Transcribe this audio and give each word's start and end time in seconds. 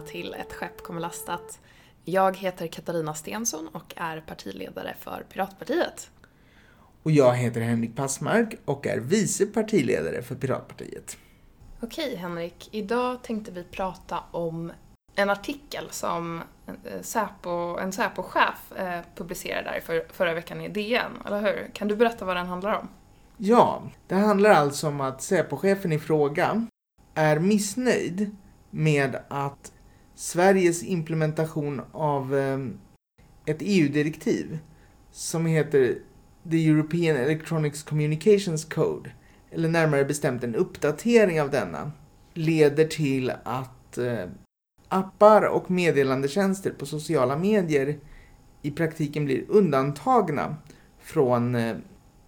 välkomna 0.00 0.12
till 0.12 0.34
Ett 0.34 0.52
skepp 0.52 0.82
kommer 0.82 1.00
lastat. 1.00 1.60
Jag 2.04 2.36
heter 2.36 2.66
Katarina 2.66 3.14
Stensson 3.14 3.68
och 3.72 3.94
är 3.96 4.20
partiledare 4.20 4.94
för 5.00 5.24
Piratpartiet. 5.32 6.10
Och 7.02 7.10
jag 7.10 7.34
heter 7.34 7.60
Henrik 7.60 7.96
Passmark 7.96 8.54
och 8.64 8.86
är 8.86 8.98
vice 8.98 9.46
partiledare 9.46 10.22
för 10.22 10.34
Piratpartiet. 10.34 11.16
Okej 11.80 12.16
Henrik, 12.16 12.68
idag 12.72 13.22
tänkte 13.22 13.52
vi 13.52 13.64
prata 13.64 14.18
om 14.30 14.72
en 15.14 15.30
artikel 15.30 15.88
som 15.90 16.42
eh, 16.66 17.02
Säpo, 17.02 17.78
en 17.78 17.92
Säpo-chef 17.92 18.72
eh, 18.76 19.00
publicerade 19.14 19.70
där 19.70 19.80
för, 19.80 20.06
förra 20.12 20.34
veckan 20.34 20.60
i 20.60 20.68
DN, 20.68 21.12
eller 21.26 21.40
hur? 21.40 21.70
Kan 21.74 21.88
du 21.88 21.96
berätta 21.96 22.24
vad 22.24 22.36
den 22.36 22.46
handlar 22.46 22.78
om? 22.78 22.88
Ja, 23.36 23.82
det 24.08 24.14
handlar 24.14 24.50
alltså 24.50 24.88
om 24.88 25.00
att 25.00 25.22
Säpo-chefen 25.22 25.92
i 25.92 25.98
fråga 25.98 26.66
är 27.14 27.38
missnöjd 27.38 28.36
med 28.70 29.16
att 29.28 29.72
Sveriges 30.20 30.82
implementation 30.82 31.80
av 31.92 32.34
ehm, 32.34 32.78
ett 33.46 33.56
EU-direktiv 33.60 34.58
som 35.10 35.46
heter 35.46 35.98
The 36.50 36.68
European 36.68 37.16
Electronics 37.16 37.82
Communications 37.82 38.64
Code, 38.64 39.10
eller 39.50 39.68
närmare 39.68 40.04
bestämt 40.04 40.44
en 40.44 40.54
uppdatering 40.54 41.40
av 41.40 41.50
denna, 41.50 41.92
leder 42.34 42.84
till 42.84 43.32
att 43.44 43.98
eh, 43.98 44.26
appar 44.88 45.42
och 45.42 45.70
meddelandetjänster 45.70 46.70
på 46.70 46.86
sociala 46.86 47.36
medier 47.36 47.98
i 48.62 48.70
praktiken 48.70 49.24
blir 49.24 49.44
undantagna 49.48 50.56
från 50.98 51.54
eh, 51.54 51.76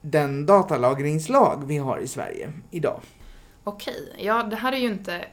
den 0.00 0.46
datalagringslag 0.46 1.64
vi 1.66 1.78
har 1.78 1.98
i 1.98 2.06
Sverige 2.06 2.52
idag. 2.70 3.00
Okej, 3.64 4.14
ja 4.18 4.42
det 4.42 4.56
här 4.56 4.72
är 4.72 4.76
ju 4.76 4.88
inte 4.88 5.24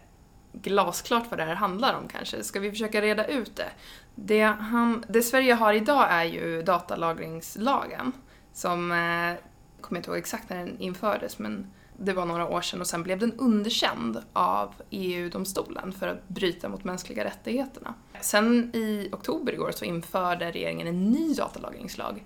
glasklart 0.51 1.25
vad 1.29 1.39
det 1.39 1.43
här 1.43 1.55
handlar 1.55 1.93
om 1.93 2.07
kanske. 2.07 2.43
Ska 2.43 2.59
vi 2.59 2.71
försöka 2.71 3.01
reda 3.01 3.25
ut 3.25 3.55
det? 3.55 3.69
Det, 4.15 4.43
han, 4.43 5.05
det 5.09 5.21
Sverige 5.21 5.53
har 5.53 5.73
idag 5.73 6.07
är 6.09 6.23
ju 6.23 6.61
datalagringslagen 6.61 8.11
som, 8.53 8.91
eh, 8.91 9.43
kommer 9.81 9.99
inte 9.99 10.09
ihåg 10.09 10.17
exakt 10.17 10.49
när 10.49 10.57
den 10.57 10.79
infördes, 10.79 11.39
men 11.39 11.67
det 11.97 12.13
var 12.13 12.25
några 12.25 12.47
år 12.47 12.61
sedan 12.61 12.81
och 12.81 12.87
sen 12.87 13.03
blev 13.03 13.19
den 13.19 13.33
underkänd 13.33 14.23
av 14.33 14.73
EU-domstolen 14.89 15.91
för 15.91 16.07
att 16.07 16.27
bryta 16.27 16.69
mot 16.69 16.83
mänskliga 16.83 17.25
rättigheterna. 17.25 17.93
Sen 18.21 18.71
i 18.75 19.09
oktober 19.11 19.53
igår 19.53 19.71
så 19.71 19.85
införde 19.85 20.51
regeringen 20.51 20.87
en 20.87 21.11
ny 21.11 21.33
datalagringslag 21.33 22.23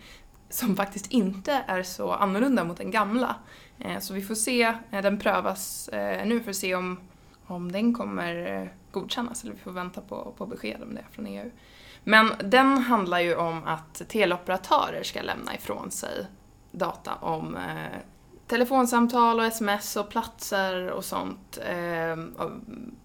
som 0.49 0.75
faktiskt 0.75 1.11
inte 1.11 1.63
är 1.67 1.83
så 1.83 2.11
annorlunda 2.11 2.63
mot 2.63 2.77
den 2.77 2.91
gamla. 2.91 3.35
Eh, 3.79 3.99
så 3.99 4.13
vi 4.13 4.21
får 4.21 4.35
se, 4.35 4.61
eh, 4.91 5.01
den 5.01 5.19
prövas 5.19 5.88
eh, 5.88 6.25
nu 6.25 6.39
för 6.39 6.49
att 6.49 6.55
se 6.55 6.75
om, 6.75 6.99
om 7.54 7.72
den 7.72 7.94
kommer 7.94 8.73
godkännas, 8.92 9.44
eller 9.44 9.54
vi 9.54 9.59
får 9.59 9.72
vänta 9.72 10.02
på, 10.02 10.34
på 10.38 10.46
besked 10.46 10.84
om 10.84 10.96
det 10.96 11.06
från 11.12 11.28
EU. 11.28 11.52
Men 12.04 12.32
den 12.44 12.78
handlar 12.78 13.20
ju 13.20 13.36
om 13.36 13.64
att 13.64 14.02
teleoperatörer 14.08 15.04
ska 15.04 15.22
lämna 15.22 15.56
ifrån 15.56 15.92
sig 15.92 16.26
data 16.72 17.16
om 17.16 17.56
eh, 17.56 18.00
telefonsamtal 18.48 19.40
och 19.40 19.46
sms 19.46 19.96
och 19.96 20.09
platser 20.09 20.90
och 20.90 21.06
sånt. 21.06 21.59
Eh, 21.70 22.18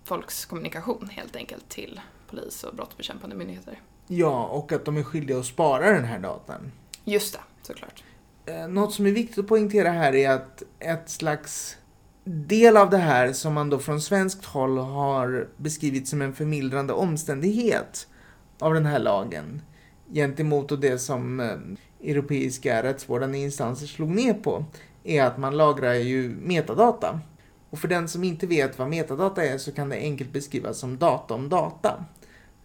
folks 0.05 0.45
kommunikation 0.45 1.09
helt 1.13 1.37
enkelt 1.37 1.69
till 1.69 2.01
polis 2.31 2.65
och 2.65 2.75
brottsbekämpande 2.75 3.37
myndigheter. 3.37 3.81
Ja, 4.07 4.47
och 4.47 4.73
att 4.73 4.85
de 4.85 4.97
är 4.97 5.03
skyldiga 5.03 5.39
att 5.39 5.47
spara 5.47 5.91
den 5.91 6.05
här 6.05 6.19
datan. 6.19 6.73
Just 7.05 7.35
det, 7.35 7.41
såklart. 7.63 8.05
Eh, 8.47 8.69
något 8.69 8.95
som 8.95 9.07
är 9.07 9.11
viktigt 9.11 9.39
att 9.39 9.47
poängtera 9.47 9.91
här 9.91 10.15
är 10.15 10.31
att 10.31 10.63
ett 10.79 11.11
slags 11.11 11.78
del 12.29 12.77
av 12.77 12.91
det 12.91 12.99
här 12.99 13.33
som 13.33 13.55
man 13.55 13.71
då 13.71 13.79
från 13.79 14.01
svenskt 14.01 14.45
håll 14.45 14.79
har 14.79 15.49
beskrivit 15.57 16.09
som 16.09 16.23
en 16.23 16.35
förmildrande 16.35 16.93
omständighet 16.93 18.07
av 18.59 18.75
den 18.75 18.87
här 18.87 18.99
lagen 18.99 19.63
gentemot 20.13 20.81
det 20.81 20.99
som 20.99 21.41
eh, 21.41 22.11
europeiska 22.11 22.83
rättsvårdande 22.83 23.39
instanser 23.39 23.87
slog 23.87 24.09
ner 24.09 24.35
på 24.35 24.65
är 25.05 25.23
att 25.23 25.39
man 25.39 25.57
lagrar 25.57 25.95
ju 25.95 26.29
metadata. 26.29 27.21
Och 27.71 27.79
för 27.79 27.89
den 27.89 28.09
som 28.09 28.25
inte 28.25 28.47
vet 28.47 28.79
vad 28.79 28.89
metadata 28.89 29.45
är 29.45 29.59
så 29.59 29.73
kan 29.73 29.89
det 29.89 29.97
enkelt 29.97 30.33
beskrivas 30.33 30.79
som 30.79 30.99
data 30.99 31.35
om 31.35 31.49
data. 31.49 32.05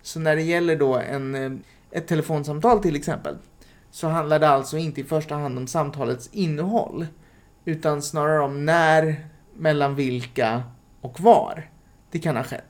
Så 0.02 0.20
när 0.20 0.36
det 0.36 0.42
gäller 0.42 0.76
då 0.76 0.96
en, 0.96 1.36
eh, 1.36 1.52
ett 1.92 2.08
telefonsamtal 2.08 2.80
till 2.80 2.96
exempel 2.96 3.38
så 3.92 4.08
handlar 4.08 4.40
det 4.40 4.50
alltså 4.50 4.78
inte 4.78 5.02
i 5.02 5.04
första 5.04 5.36
hand 5.36 5.58
om 5.58 5.68
samtalets 5.68 6.30
innehåll 6.32 7.08
utan 7.66 8.02
snarare 8.02 8.40
om 8.40 8.66
när, 8.66 9.28
mellan 9.58 9.96
vilka 9.96 10.64
och 11.02 11.20
var 11.20 11.70
det 12.12 12.20
kan 12.20 12.36
ha 12.36 12.44
skett. 12.44 12.66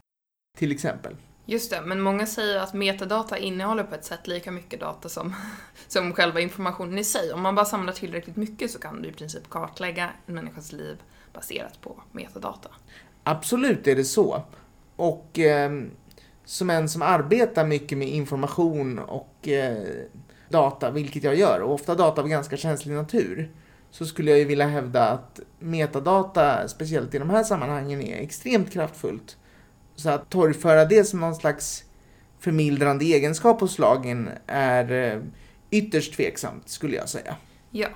Till 0.57 0.71
exempel. 0.71 1.15
Just 1.45 1.71
det, 1.71 1.81
men 1.81 2.01
många 2.01 2.25
säger 2.25 2.59
att 2.59 2.73
metadata 2.73 3.37
innehåller 3.37 3.83
på 3.83 3.95
ett 3.95 4.05
sätt 4.05 4.27
lika 4.27 4.51
mycket 4.51 4.79
data 4.79 5.09
som, 5.09 5.33
som 5.87 6.13
själva 6.13 6.39
informationen 6.39 6.97
i 6.97 7.03
sig. 7.03 7.33
Om 7.33 7.41
man 7.41 7.55
bara 7.55 7.65
samlar 7.65 7.93
tillräckligt 7.93 8.35
mycket 8.35 8.71
så 8.71 8.79
kan 8.79 9.01
du 9.01 9.09
i 9.09 9.11
princip 9.11 9.49
kartlägga 9.49 10.09
en 10.25 10.35
människas 10.35 10.71
liv 10.71 11.01
baserat 11.33 11.81
på 11.81 12.01
metadata. 12.11 12.69
Absolut 13.23 13.87
är 13.87 13.95
det 13.95 14.05
så. 14.05 14.43
Och 14.95 15.39
eh, 15.39 15.71
som 16.45 16.69
en 16.69 16.89
som 16.89 17.01
arbetar 17.01 17.65
mycket 17.65 17.97
med 17.97 18.07
information 18.07 18.99
och 18.99 19.47
eh, 19.47 19.83
data, 20.49 20.91
vilket 20.91 21.23
jag 21.23 21.35
gör, 21.35 21.59
och 21.59 21.73
ofta 21.73 21.95
data 21.95 22.21
av 22.21 22.27
ganska 22.27 22.57
känslig 22.57 22.95
natur, 22.95 23.51
så 23.93 24.05
skulle 24.05 24.31
jag 24.31 24.39
ju 24.39 24.45
vilja 24.45 24.67
hävda 24.67 25.07
att 25.09 25.39
metadata, 25.59 26.67
speciellt 26.67 27.15
i 27.15 27.19
de 27.19 27.29
här 27.29 27.43
sammanhangen, 27.43 28.01
är 28.01 28.17
extremt 28.17 28.71
kraftfullt. 28.71 29.37
Så 29.95 30.09
att 30.09 30.29
torgföra 30.29 30.85
det 30.85 31.03
som 31.03 31.19
någon 31.19 31.35
slags 31.35 31.83
förmildrande 32.39 33.05
egenskap 33.05 33.61
hos 33.61 33.79
lagen 33.79 34.29
är 34.47 34.91
eh, 34.91 35.21
ytterst 35.69 36.13
tveksamt, 36.13 36.69
skulle 36.69 36.95
jag 36.95 37.09
säga. 37.09 37.35
Ja. 37.71 37.87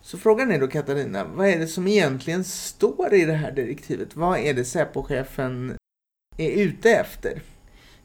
Så 0.00 0.18
frågan 0.18 0.52
är 0.52 0.60
då 0.60 0.66
Katarina, 0.66 1.24
vad 1.24 1.48
är 1.48 1.58
det 1.58 1.66
som 1.66 1.88
egentligen 1.88 2.44
står 2.44 3.14
i 3.14 3.24
det 3.24 3.32
här 3.32 3.52
direktivet? 3.52 4.16
Vad 4.16 4.38
är 4.38 4.54
det 4.54 4.64
Säpo-chefen 4.64 5.76
är 6.36 6.50
ute 6.50 6.90
efter? 6.90 7.42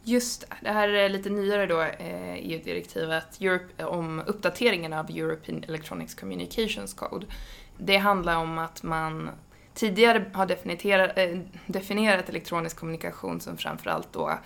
Just 0.05 0.45
det, 0.61 0.69
här 0.69 0.89
är 0.89 1.09
lite 1.09 1.29
nyare 1.29 1.65
då, 1.65 1.81
eh, 1.81 2.33
EU-direktivet 2.33 3.41
Europe, 3.41 3.65
eh, 3.77 3.85
om 3.85 4.21
uppdateringen 4.27 4.93
av 4.93 5.09
European 5.09 5.63
Electronics 5.63 6.15
Communications 6.15 6.93
Code. 6.93 7.25
Det 7.77 7.97
handlar 7.97 8.37
om 8.37 8.57
att 8.57 8.83
man 8.83 9.29
tidigare 9.73 10.25
har 10.33 10.45
definierat, 10.45 11.17
eh, 11.17 11.39
definierat 11.65 12.29
elektronisk 12.29 12.77
kommunikation 12.79 13.41
som 13.41 13.57
framförallt 13.57 14.13
då 14.13 14.39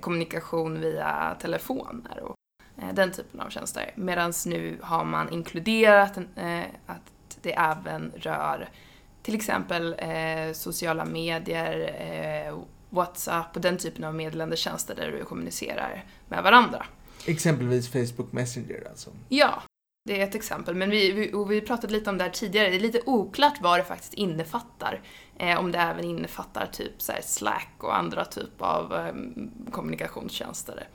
kommunikation 0.00 0.80
via 0.80 1.36
telefoner 1.40 2.20
och 2.22 2.34
den 2.92 3.12
typen 3.12 3.40
av 3.40 3.50
tjänster. 3.50 3.90
Medan 3.94 4.32
nu 4.46 4.78
har 4.82 5.04
man 5.04 5.32
inkluderat 5.32 6.18
att 6.86 7.38
det 7.42 7.52
även 7.52 8.12
rör 8.16 8.68
till 9.22 9.34
exempel 9.34 9.96
sociala 10.54 11.04
medier, 11.04 11.92
WhatsApp 12.90 13.56
och 13.56 13.62
den 13.62 13.78
typen 13.78 14.04
av 14.04 14.14
meddelandetjänster 14.14 14.94
där 14.94 15.12
du 15.12 15.24
kommunicerar 15.24 16.04
med 16.28 16.42
varandra. 16.42 16.86
Exempelvis 17.26 17.88
Facebook 17.88 18.32
Messenger 18.32 18.86
alltså? 18.90 19.10
Ja, 19.28 19.62
det 20.04 20.20
är 20.20 20.24
ett 20.24 20.34
exempel. 20.34 20.74
Men 20.74 20.90
vi, 20.90 21.12
vi, 21.12 21.32
och 21.32 21.50
vi 21.50 21.60
pratade 21.60 21.92
lite 21.92 22.10
om 22.10 22.18
det 22.18 22.24
här 22.24 22.30
tidigare, 22.30 22.70
det 22.70 22.76
är 22.76 22.80
lite 22.80 23.02
oklart 23.06 23.60
vad 23.60 23.78
det 23.78 23.84
faktiskt 23.84 24.14
innefattar. 24.14 25.00
Eh, 25.38 25.58
om 25.58 25.72
det 25.72 25.78
även 25.78 26.04
innefattar 26.04 26.66
typ 26.66 27.02
så 27.02 27.12
Slack 27.22 27.74
och 27.78 27.96
andra 27.96 28.24
typer 28.24 28.64
av 28.64 28.94
eh, 28.94 29.14
kommunikationstjänster. 29.70 30.88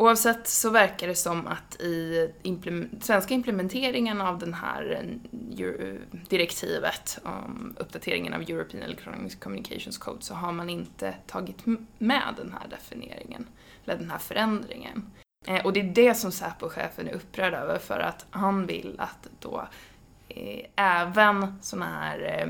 Oavsett 0.00 0.48
så 0.48 0.70
verkar 0.70 1.06
det 1.06 1.14
som 1.14 1.46
att 1.46 1.80
i 1.80 2.30
implement 2.42 3.04
svenska 3.04 3.34
implementeringen 3.34 4.20
av 4.20 4.38
den 4.38 4.54
här 4.54 4.90
eh, 4.90 5.66
eh, 5.66 5.94
direktivet 6.28 7.18
om 7.24 7.76
uppdateringen 7.78 8.34
av 8.34 8.40
European 8.40 8.82
Electronic 8.82 9.34
Communications 9.34 9.98
Code 9.98 10.22
så 10.22 10.34
har 10.34 10.52
man 10.52 10.70
inte 10.70 11.14
tagit 11.26 11.66
med 11.98 12.34
den 12.36 12.52
här 12.52 12.68
definieringen, 12.68 13.46
eller 13.84 13.96
den 13.96 14.10
här 14.10 14.18
förändringen. 14.18 15.10
Eh, 15.46 15.64
och 15.64 15.72
det 15.72 15.80
är 15.80 15.94
det 15.94 16.14
som 16.14 16.32
Säpo-chefen 16.32 17.08
är 17.08 17.12
upprörd 17.12 17.54
över 17.54 17.78
för 17.78 18.00
att 18.00 18.26
han 18.30 18.66
vill 18.66 18.96
att 18.98 19.28
då 19.40 19.68
eh, 20.28 20.66
även 20.76 21.58
sådana 21.62 21.86
här 21.86 22.40
eh, 22.40 22.48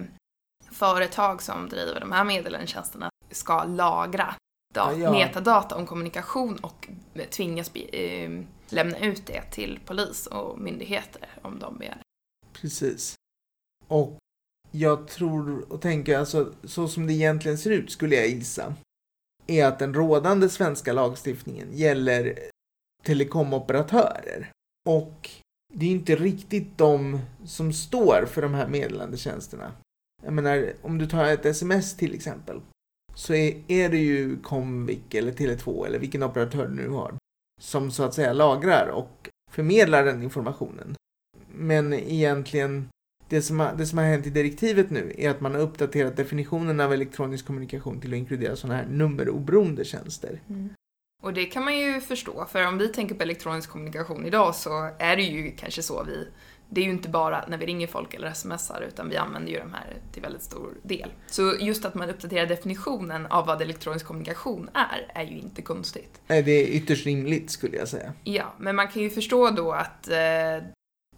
företag 0.71 1.43
som 1.43 1.69
driver 1.69 2.01
de 2.01 2.13
här 2.13 2.25
meddelandetjänsterna 2.25 3.11
ska 3.31 3.65
lagra 3.65 4.35
ja, 4.79 4.97
ja. 4.97 5.13
metadata 5.13 5.77
om 5.77 5.87
kommunikation 5.87 6.57
och 6.57 6.89
tvingas 7.31 7.75
eh, 7.75 8.31
lämna 8.69 8.99
ut 8.99 9.27
det 9.27 9.43
till 9.43 9.81
polis 9.85 10.27
och 10.27 10.59
myndigheter 10.59 11.29
om 11.43 11.59
de 11.59 11.79
begär 11.79 12.03
Precis. 12.53 13.15
Och 13.87 14.19
jag 14.71 15.09
tror 15.09 15.73
och 15.73 15.81
tänker, 15.81 16.19
alltså 16.19 16.53
så 16.65 16.89
som 16.89 17.07
det 17.07 17.13
egentligen 17.13 17.59
ser 17.59 17.71
ut 17.71 17.91
skulle 17.91 18.17
jag 18.17 18.29
gissa, 18.29 18.75
är 19.47 19.67
att 19.67 19.79
den 19.79 19.95
rådande 19.95 20.49
svenska 20.49 20.93
lagstiftningen 20.93 21.69
gäller 21.73 22.39
telekomoperatörer. 23.05 24.51
Och 24.89 25.31
det 25.75 25.87
är 25.87 25.91
inte 25.91 26.17
riktigt 26.17 26.79
de 26.79 27.21
som 27.45 27.73
står 27.73 28.27
för 28.27 28.43
de 28.43 28.55
här 28.55 28.69
meddelandetjänsterna. 28.69 29.73
Jag 30.23 30.33
menar, 30.33 30.73
om 30.83 30.99
du 30.99 31.07
tar 31.07 31.25
ett 31.25 31.47
sms 31.47 31.97
till 31.97 32.15
exempel, 32.15 32.61
så 33.19 33.35
är, 33.35 33.63
är 33.69 33.89
det 33.89 33.99
ju 33.99 34.37
Comvik 34.43 35.15
eller 35.15 35.33
Tele2 35.33 35.87
eller 35.87 35.99
vilken 35.99 36.23
operatör 36.23 36.67
du 36.67 36.75
nu 36.75 36.89
har 36.89 37.15
som 37.61 37.91
så 37.91 38.03
att 38.03 38.15
säga 38.15 38.33
lagrar 38.33 38.89
och 38.89 39.29
förmedlar 39.51 40.05
den 40.05 40.23
informationen. 40.23 40.95
Men 41.53 41.93
egentligen, 41.93 42.89
det 43.29 43.43
som, 43.43 43.61
har, 43.61 43.75
det 43.77 43.87
som 43.87 43.99
har 43.99 44.05
hänt 44.05 44.27
i 44.27 44.31
direktivet 44.31 44.91
nu 44.91 45.15
är 45.19 45.31
att 45.31 45.41
man 45.41 45.55
har 45.55 45.61
uppdaterat 45.61 46.17
definitionen 46.17 46.81
av 46.81 46.93
elektronisk 46.93 47.47
kommunikation 47.47 48.01
till 48.01 48.13
att 48.13 48.19
inkludera 48.19 48.57
sådana 48.57 48.79
här 48.79 48.87
nummeroberoende 48.87 49.85
tjänster. 49.85 50.41
Mm. 50.49 50.69
Och 51.23 51.33
det 51.33 51.45
kan 51.45 51.65
man 51.65 51.79
ju 51.79 52.01
förstå, 52.01 52.45
för 52.45 52.67
om 52.67 52.79
vi 52.79 52.89
tänker 52.89 53.15
på 53.15 53.23
elektronisk 53.23 53.71
kommunikation 53.71 54.27
idag 54.27 54.55
så 54.55 54.91
är 54.99 55.17
det 55.17 55.23
ju 55.23 55.51
kanske 55.51 55.83
så 55.83 56.05
vi 56.05 56.29
det 56.71 56.81
är 56.81 56.85
ju 56.85 56.91
inte 56.91 57.09
bara 57.09 57.45
när 57.49 57.59
vi 57.59 57.67
ringer 57.67 57.87
folk 57.87 58.15
eller 58.15 58.33
smsar 58.33 58.85
utan 58.89 59.09
vi 59.09 59.17
använder 59.17 59.53
ju 59.53 59.59
de 59.59 59.73
här 59.73 59.97
till 60.13 60.23
väldigt 60.23 60.43
stor 60.43 60.75
del. 60.83 61.11
Så 61.27 61.55
just 61.61 61.85
att 61.85 61.95
man 61.95 62.11
uppdaterar 62.11 62.47
definitionen 62.47 63.27
av 63.27 63.47
vad 63.47 63.63
elektronisk 63.63 64.07
kommunikation 64.07 64.71
är, 64.75 65.21
är 65.21 65.25
ju 65.25 65.39
inte 65.39 65.63
konstigt. 65.63 66.21
Nej, 66.27 66.43
det 66.43 66.53
är 66.53 66.67
ytterst 66.67 67.07
rimligt 67.07 67.51
skulle 67.51 67.77
jag 67.77 67.89
säga. 67.89 68.13
Ja, 68.25 68.55
men 68.59 68.77
man 68.77 68.89
kan 68.89 69.03
ju 69.03 69.11
förstå 69.11 69.51
då 69.51 69.73
att 69.73 70.09
eh, 70.09 70.17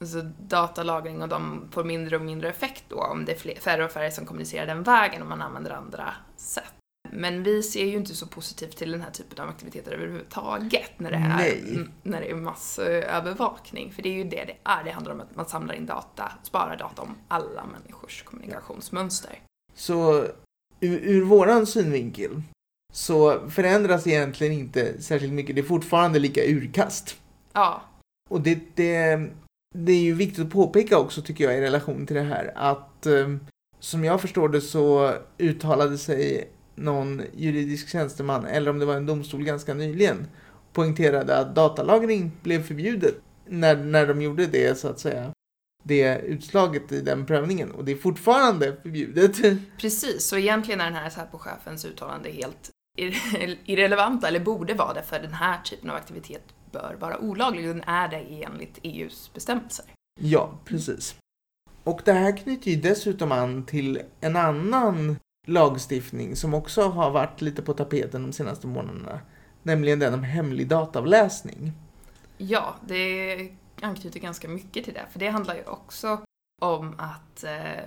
alltså 0.00 0.23
datalagring 0.38 1.23
och 1.23 1.29
de 1.29 1.69
får 1.70 1.85
mindre 1.85 2.17
och 2.17 2.23
mindre 2.23 2.49
effekt 2.49 2.85
då 2.88 2.96
om 2.96 3.25
det 3.25 3.32
är 3.32 3.37
fler, 3.37 3.55
färre 3.55 3.85
och 3.85 3.91
färre 3.91 4.11
som 4.11 4.26
kommunicerar 4.26 4.67
den 4.67 4.82
vägen 4.82 5.23
om 5.23 5.29
man 5.29 5.43
använder 5.43 5.70
andra 5.70 6.14
sätt. 6.37 6.75
Men 7.12 7.42
vi 7.42 7.62
ser 7.62 7.84
ju 7.84 7.96
inte 7.96 8.14
så 8.14 8.26
positivt 8.26 8.76
till 8.76 8.92
den 8.92 9.00
här 9.00 9.10
typen 9.10 9.44
av 9.44 9.48
aktiviteter 9.48 9.92
överhuvudtaget 9.92 10.90
när 10.96 11.10
det 11.10 11.16
är, 11.16 11.88
när 12.02 12.20
det 12.20 12.30
är 12.30 12.34
massövervakning. 12.34 13.92
För 13.92 14.02
det 14.02 14.08
är 14.08 14.14
ju 14.14 14.24
det 14.24 14.44
det 14.44 14.56
är. 14.64 14.84
Det 14.84 14.90
handlar 14.90 15.12
om 15.12 15.20
att 15.20 15.36
man 15.36 15.46
samlar 15.46 15.74
in 15.74 15.86
data, 15.86 16.32
sparar 16.42 16.76
data 16.76 17.02
om 17.02 17.16
alla 17.28 17.66
människors 17.66 18.22
kommunikationsmönster. 18.22 19.38
Så 19.74 20.26
ur, 20.80 20.98
ur 21.02 21.24
våran 21.24 21.66
synvinkel 21.66 22.42
så 22.92 23.48
förändras 23.50 24.06
egentligen 24.06 24.52
inte 24.52 25.02
särskilt 25.02 25.32
mycket. 25.32 25.54
Det 25.54 25.60
är 25.60 25.66
fortfarande 25.66 26.18
lika 26.18 26.40
urkast. 26.44 27.16
Ja, 27.52 27.82
Och 28.30 28.40
det, 28.40 28.58
det, 28.74 29.28
det 29.74 29.92
är 29.92 30.02
ju 30.02 30.14
viktigt 30.14 30.46
att 30.46 30.52
påpeka 30.52 30.98
också 30.98 31.22
tycker 31.22 31.44
jag 31.44 31.58
i 31.58 31.60
relation 31.60 32.06
till 32.06 32.16
det 32.16 32.22
här 32.22 32.52
att 32.56 33.06
eh, 33.06 33.28
som 33.80 34.04
jag 34.04 34.20
förstår 34.20 34.48
det 34.48 34.60
så 34.60 35.14
uttalade 35.38 35.98
sig 35.98 36.50
någon 36.81 37.23
juridisk 37.35 37.88
tjänsteman, 37.88 38.47
eller 38.47 38.71
om 38.71 38.79
det 38.79 38.87
var 38.87 38.94
en 38.94 39.06
domstol 39.06 39.44
ganska 39.44 39.75
nyligen, 39.75 40.27
poängterade 40.73 41.38
att 41.38 41.55
datalagring 41.55 42.32
blev 42.43 42.62
förbjudet 42.62 43.15
när, 43.47 43.77
när 43.77 44.06
de 44.06 44.23
gjorde 44.23 44.47
det 44.47 44.79
så 44.79 44.88
att 44.88 45.00
säga 45.00 45.32
det 45.85 46.19
utslaget 46.19 46.93
i 46.93 47.00
den 47.00 47.27
prövningen 47.27 47.71
och 47.71 47.85
det 47.85 47.93
är 47.93 47.97
fortfarande 47.97 48.77
förbjudet. 48.82 49.37
precis. 49.79 50.27
Så 50.27 50.37
egentligen 50.37 50.81
är 50.81 50.85
den 50.85 50.94
här 50.94 51.11
Säpo-chefens 51.11 51.87
uttalande 51.87 52.31
helt 52.31 52.71
irre- 52.99 53.56
irrelevanta, 53.65 54.29
eller 54.29 54.41
borde 54.41 54.75
vara 54.75 54.94
det, 54.94 55.03
för 55.03 55.19
den 55.19 55.32
här 55.32 55.62
typen 55.62 55.91
av 55.91 55.97
aktivitet 55.97 56.43
bör 56.73 56.97
vara 57.00 57.19
olaglig. 57.19 57.67
Den 57.67 57.82
är 57.87 58.09
det 58.09 58.44
enligt 58.44 58.79
EUs 58.82 59.31
bestämmelser. 59.35 59.85
Ja, 60.21 60.59
precis. 60.65 61.15
Och 61.85 62.00
det 62.05 62.12
här 62.12 62.37
knyter 62.37 62.71
ju 62.71 62.77
dessutom 62.77 63.32
an 63.32 63.67
till 63.67 64.03
en 64.21 64.37
annan 64.37 65.17
lagstiftning 65.50 66.37
som 66.37 66.55
också 66.55 66.88
har 66.88 67.11
varit 67.11 67.41
lite 67.41 67.62
på 67.62 67.73
tapeten 67.73 68.23
de 68.23 68.32
senaste 68.32 68.67
månaderna. 68.67 69.20
Nämligen 69.62 69.99
den 69.99 70.14
om 70.14 70.23
hemlig 70.23 70.69
dataavläsning. 70.69 71.73
Ja, 72.38 72.75
det 72.87 73.50
anknyter 73.82 74.20
ganska 74.20 74.49
mycket 74.49 74.85
till 74.85 74.94
det, 74.94 75.06
för 75.12 75.19
det 75.19 75.29
handlar 75.29 75.55
ju 75.55 75.64
också 75.64 76.20
om 76.62 76.94
att 76.99 77.44
eh, 77.44 77.85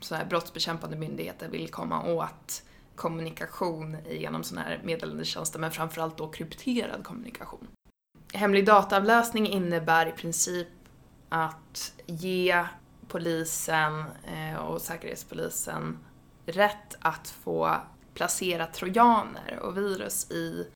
så 0.00 0.14
här 0.14 0.24
brottsbekämpande 0.24 0.96
myndigheter 0.96 1.48
vill 1.48 1.68
komma 1.68 2.04
åt 2.04 2.62
kommunikation 2.94 3.96
genom 4.10 4.44
sådana 4.44 4.68
här 4.68 4.80
meddelandetjänster, 4.84 5.58
men 5.58 5.70
framförallt 5.70 6.18
då 6.18 6.28
krypterad 6.28 7.04
kommunikation. 7.04 7.68
Hemlig 8.32 8.66
dataavläsning 8.66 9.46
innebär 9.46 10.06
i 10.06 10.12
princip 10.12 10.68
att 11.28 11.92
ge 12.06 12.64
polisen 13.08 14.04
eh, 14.24 14.56
och 14.56 14.80
säkerhetspolisen 14.80 15.98
rätt 16.46 16.96
att 16.98 17.28
få 17.28 17.76
placera 18.14 18.66
trojaner 18.66 19.58
och 19.62 19.76
virus 19.76 20.30
i 20.30 20.66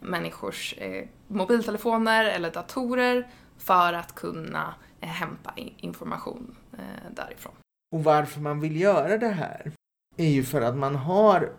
människors 0.00 0.74
eh, 0.78 1.08
mobiltelefoner 1.28 2.24
eller 2.24 2.50
datorer 2.50 3.30
för 3.58 3.92
att 3.92 4.14
kunna 4.14 4.74
eh, 5.00 5.08
hämta 5.08 5.52
information 5.56 6.56
eh, 6.72 7.10
därifrån. 7.10 7.52
Och 7.96 8.04
varför 8.04 8.40
man 8.40 8.60
vill 8.60 8.80
göra 8.80 9.18
det 9.18 9.28
här 9.28 9.72
är 10.16 10.28
ju 10.28 10.44
för 10.44 10.60
att 10.60 10.76
man 10.76 10.96
har 10.96 11.52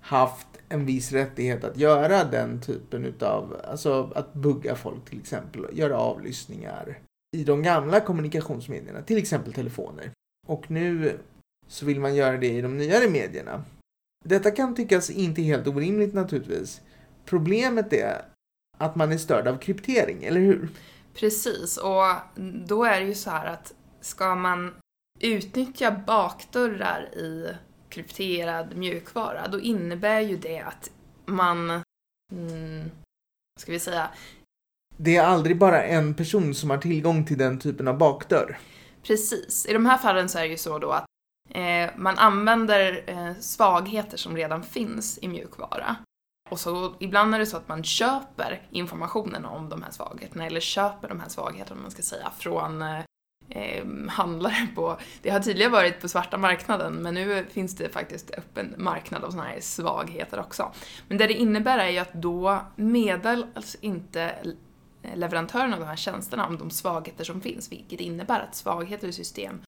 haft 0.00 0.46
en 0.68 0.86
viss 0.86 1.12
rättighet 1.12 1.64
att 1.64 1.76
göra 1.76 2.24
den 2.24 2.60
typen 2.60 3.04
utav, 3.04 3.60
alltså 3.68 4.12
att 4.14 4.32
bugga 4.32 4.74
folk 4.74 5.04
till 5.04 5.20
exempel, 5.20 5.66
göra 5.72 5.98
avlyssningar 5.98 6.98
i 7.36 7.44
de 7.44 7.62
gamla 7.62 8.00
kommunikationsmedierna, 8.00 9.02
till 9.02 9.18
exempel 9.18 9.52
telefoner. 9.52 10.10
Och 10.46 10.70
nu 10.70 11.18
så 11.68 11.86
vill 11.86 12.00
man 12.00 12.14
göra 12.14 12.36
det 12.36 12.48
i 12.48 12.60
de 12.60 12.76
nyare 12.76 13.08
medierna. 13.08 13.64
Detta 14.24 14.50
kan 14.50 14.74
tyckas 14.74 15.10
inte 15.10 15.42
helt 15.42 15.66
orimligt 15.66 16.14
naturligtvis. 16.14 16.80
Problemet 17.24 17.92
är 17.92 18.24
att 18.78 18.96
man 18.96 19.12
är 19.12 19.18
störd 19.18 19.48
av 19.48 19.58
kryptering, 19.58 20.24
eller 20.24 20.40
hur? 20.40 20.68
Precis, 21.14 21.76
och 21.76 22.04
då 22.66 22.84
är 22.84 23.00
det 23.00 23.06
ju 23.06 23.14
så 23.14 23.30
här 23.30 23.46
att 23.46 23.74
ska 24.00 24.34
man 24.34 24.74
utnyttja 25.20 26.02
bakdörrar 26.06 27.14
i 27.14 27.54
krypterad 27.88 28.76
mjukvara, 28.76 29.48
då 29.48 29.60
innebär 29.60 30.20
ju 30.20 30.36
det 30.36 30.60
att 30.60 30.90
man, 31.26 31.70
mm, 32.32 32.90
ska 33.60 33.72
vi 33.72 33.78
säga, 33.78 34.10
Det 34.96 35.16
är 35.16 35.24
aldrig 35.24 35.58
bara 35.58 35.82
en 35.82 36.14
person 36.14 36.54
som 36.54 36.70
har 36.70 36.78
tillgång 36.78 37.24
till 37.24 37.38
den 37.38 37.58
typen 37.58 37.88
av 37.88 37.98
bakdörr. 37.98 38.58
Precis. 39.02 39.66
I 39.66 39.72
de 39.72 39.86
här 39.86 39.98
fallen 39.98 40.28
så 40.28 40.38
är 40.38 40.42
det 40.42 40.48
ju 40.48 40.56
så 40.56 40.78
då 40.78 40.90
att 40.90 41.05
Eh, 41.56 41.90
man 41.96 42.18
använder 42.18 43.04
eh, 43.06 43.34
svagheter 43.40 44.16
som 44.16 44.36
redan 44.36 44.62
finns 44.62 45.18
i 45.22 45.28
mjukvara. 45.28 45.96
Och 46.50 46.60
så 46.60 46.94
ibland 47.00 47.34
är 47.34 47.38
det 47.38 47.46
så 47.46 47.56
att 47.56 47.68
man 47.68 47.84
köper 47.84 48.62
informationen 48.70 49.44
om 49.44 49.68
de 49.68 49.82
här 49.82 49.90
svagheterna, 49.90 50.46
eller 50.46 50.60
köper 50.60 51.08
de 51.08 51.20
här 51.20 51.28
svagheterna, 51.28 51.76
om 51.76 51.82
man 51.82 51.90
ska 51.90 52.02
säga, 52.02 52.30
från 52.38 52.82
eh, 52.82 53.00
eh, 53.48 53.84
handlare 54.08 54.66
på, 54.74 54.98
det 55.22 55.30
har 55.30 55.40
tidigare 55.40 55.70
varit 55.70 56.00
på 56.00 56.08
svarta 56.08 56.38
marknaden, 56.38 56.94
men 56.94 57.14
nu 57.14 57.46
finns 57.50 57.76
det 57.76 57.88
faktiskt 57.88 58.30
öppen 58.30 58.74
marknad 58.78 59.24
av 59.24 59.30
sådana 59.30 59.48
här 59.48 59.60
svagheter 59.60 60.40
också. 60.40 60.72
Men 61.08 61.18
det 61.18 61.26
det 61.26 61.34
innebär 61.34 61.78
är 61.78 61.88
ju 61.88 61.98
att 61.98 62.12
då 62.12 62.60
meddelas 62.76 63.74
inte 63.80 64.34
leverantören 65.14 65.72
av 65.72 65.80
de 65.80 65.86
här 65.86 65.96
tjänsterna 65.96 66.46
om 66.46 66.58
de 66.58 66.70
svagheter 66.70 67.24
som 67.24 67.40
finns, 67.40 67.72
vilket 67.72 68.00
innebär 68.00 68.40
att 68.40 68.54
svagheter 68.54 69.08
i 69.08 69.12
system 69.12 69.60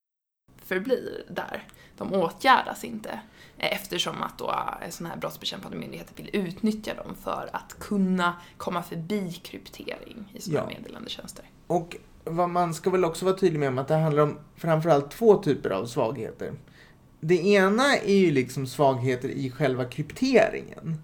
förblir 0.69 1.25
där. 1.29 1.69
De 1.97 2.15
åtgärdas 2.15 2.85
inte 2.85 3.11
eh, 3.59 3.73
eftersom 3.73 4.23
att 4.23 4.39
då 4.39 4.51
eh, 4.83 4.91
sådana 4.91 5.15
här 5.15 5.21
brottsbekämpande 5.21 5.77
myndigheter 5.77 6.15
vill 6.17 6.31
utnyttja 6.33 6.95
dem 6.95 7.15
för 7.23 7.51
att 7.53 7.77
kunna 7.79 8.37
komma 8.57 8.83
förbi 8.83 9.33
kryptering 9.33 10.33
i 10.35 10.41
sådana 10.41 10.71
Ja. 10.71 10.79
meddelandetjänster. 10.79 11.45
Och 11.67 11.97
vad 12.25 12.51
man 12.51 12.75
ska 12.75 12.91
väl 12.91 13.05
också 13.05 13.25
vara 13.25 13.37
tydlig 13.37 13.61
med 13.61 13.69
om 13.69 13.79
att 13.79 13.89
det 13.89 13.95
handlar 13.97 14.23
om 14.23 14.39
framförallt 14.57 15.11
två 15.11 15.43
typer 15.43 15.71
av 15.71 15.87
svagheter. 15.87 16.53
Det 17.21 17.47
ena 17.47 17.97
är 17.97 18.15
ju 18.15 18.31
liksom 18.31 18.67
svagheter 18.67 19.29
i 19.29 19.51
själva 19.51 19.85
krypteringen. 19.85 21.03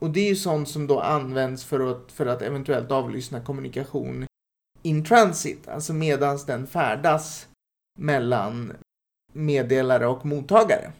Och 0.00 0.10
det 0.10 0.20
är 0.20 0.28
ju 0.28 0.36
sånt 0.36 0.68
som 0.68 0.86
då 0.86 1.00
används 1.00 1.64
för 1.64 1.90
att, 1.90 2.12
för 2.12 2.26
att 2.26 2.42
eventuellt 2.42 2.90
avlyssna 2.90 3.40
kommunikation 3.40 4.26
in 4.82 5.04
transit, 5.04 5.68
alltså 5.68 5.92
medans 5.92 6.46
den 6.46 6.66
färdas 6.66 7.48
mellan 7.98 8.72
meddelare 9.32 10.06
och 10.06 10.26
mottagare. 10.26 10.92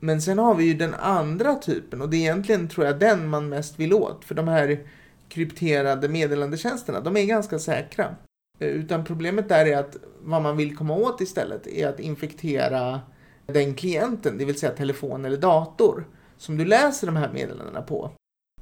Men 0.00 0.22
sen 0.22 0.38
har 0.38 0.54
vi 0.54 0.64
ju 0.64 0.74
den 0.74 0.94
andra 0.94 1.54
typen 1.54 2.02
och 2.02 2.08
det 2.08 2.16
är 2.16 2.20
egentligen 2.20 2.68
tror 2.68 2.86
jag 2.86 2.98
den 2.98 3.28
man 3.28 3.48
mest 3.48 3.78
vill 3.78 3.94
åt 3.94 4.24
för 4.24 4.34
de 4.34 4.48
här 4.48 4.80
krypterade 5.28 6.08
meddelandetjänsterna, 6.08 7.00
de 7.00 7.16
är 7.16 7.24
ganska 7.24 7.58
säkra. 7.58 8.14
Eh, 8.58 8.68
utan 8.68 9.04
problemet 9.04 9.48
där 9.48 9.66
är 9.66 9.76
att 9.76 9.96
vad 10.20 10.42
man 10.42 10.56
vill 10.56 10.76
komma 10.76 10.96
åt 10.96 11.20
istället 11.20 11.66
är 11.66 11.88
att 11.88 12.00
infektera 12.00 13.00
den 13.46 13.74
klienten, 13.74 14.38
det 14.38 14.44
vill 14.44 14.58
säga 14.58 14.72
telefon 14.72 15.24
eller 15.24 15.36
dator, 15.36 16.04
som 16.36 16.56
du 16.56 16.64
läser 16.64 17.06
de 17.06 17.16
här 17.16 17.32
meddelandena 17.32 17.82
på. 17.82 18.10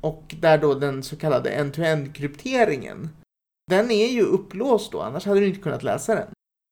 Och 0.00 0.35
där 0.40 0.58
då 0.58 0.75
den 0.75 1.02
så 1.02 1.16
kallade 1.16 1.50
end-to-end 1.50 2.14
krypteringen, 2.14 3.08
den 3.70 3.90
är 3.90 4.06
ju 4.06 4.23
upplåst 4.23 4.92
då, 4.92 5.00
annars 5.00 5.26
hade 5.26 5.40
du 5.40 5.46
inte 5.46 5.61
kunnat 5.61 5.82
läsa 5.82 6.14
den. 6.14 6.28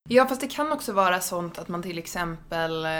Ja, 0.08 0.26
fast 0.26 0.40
det 0.40 0.46
kan 0.46 0.72
också 0.72 0.92
vara 0.92 1.20
sånt 1.20 1.58
att 1.58 1.68
man 1.68 1.82
till 1.82 1.98
exempel 1.98 2.84
eh, 2.84 2.90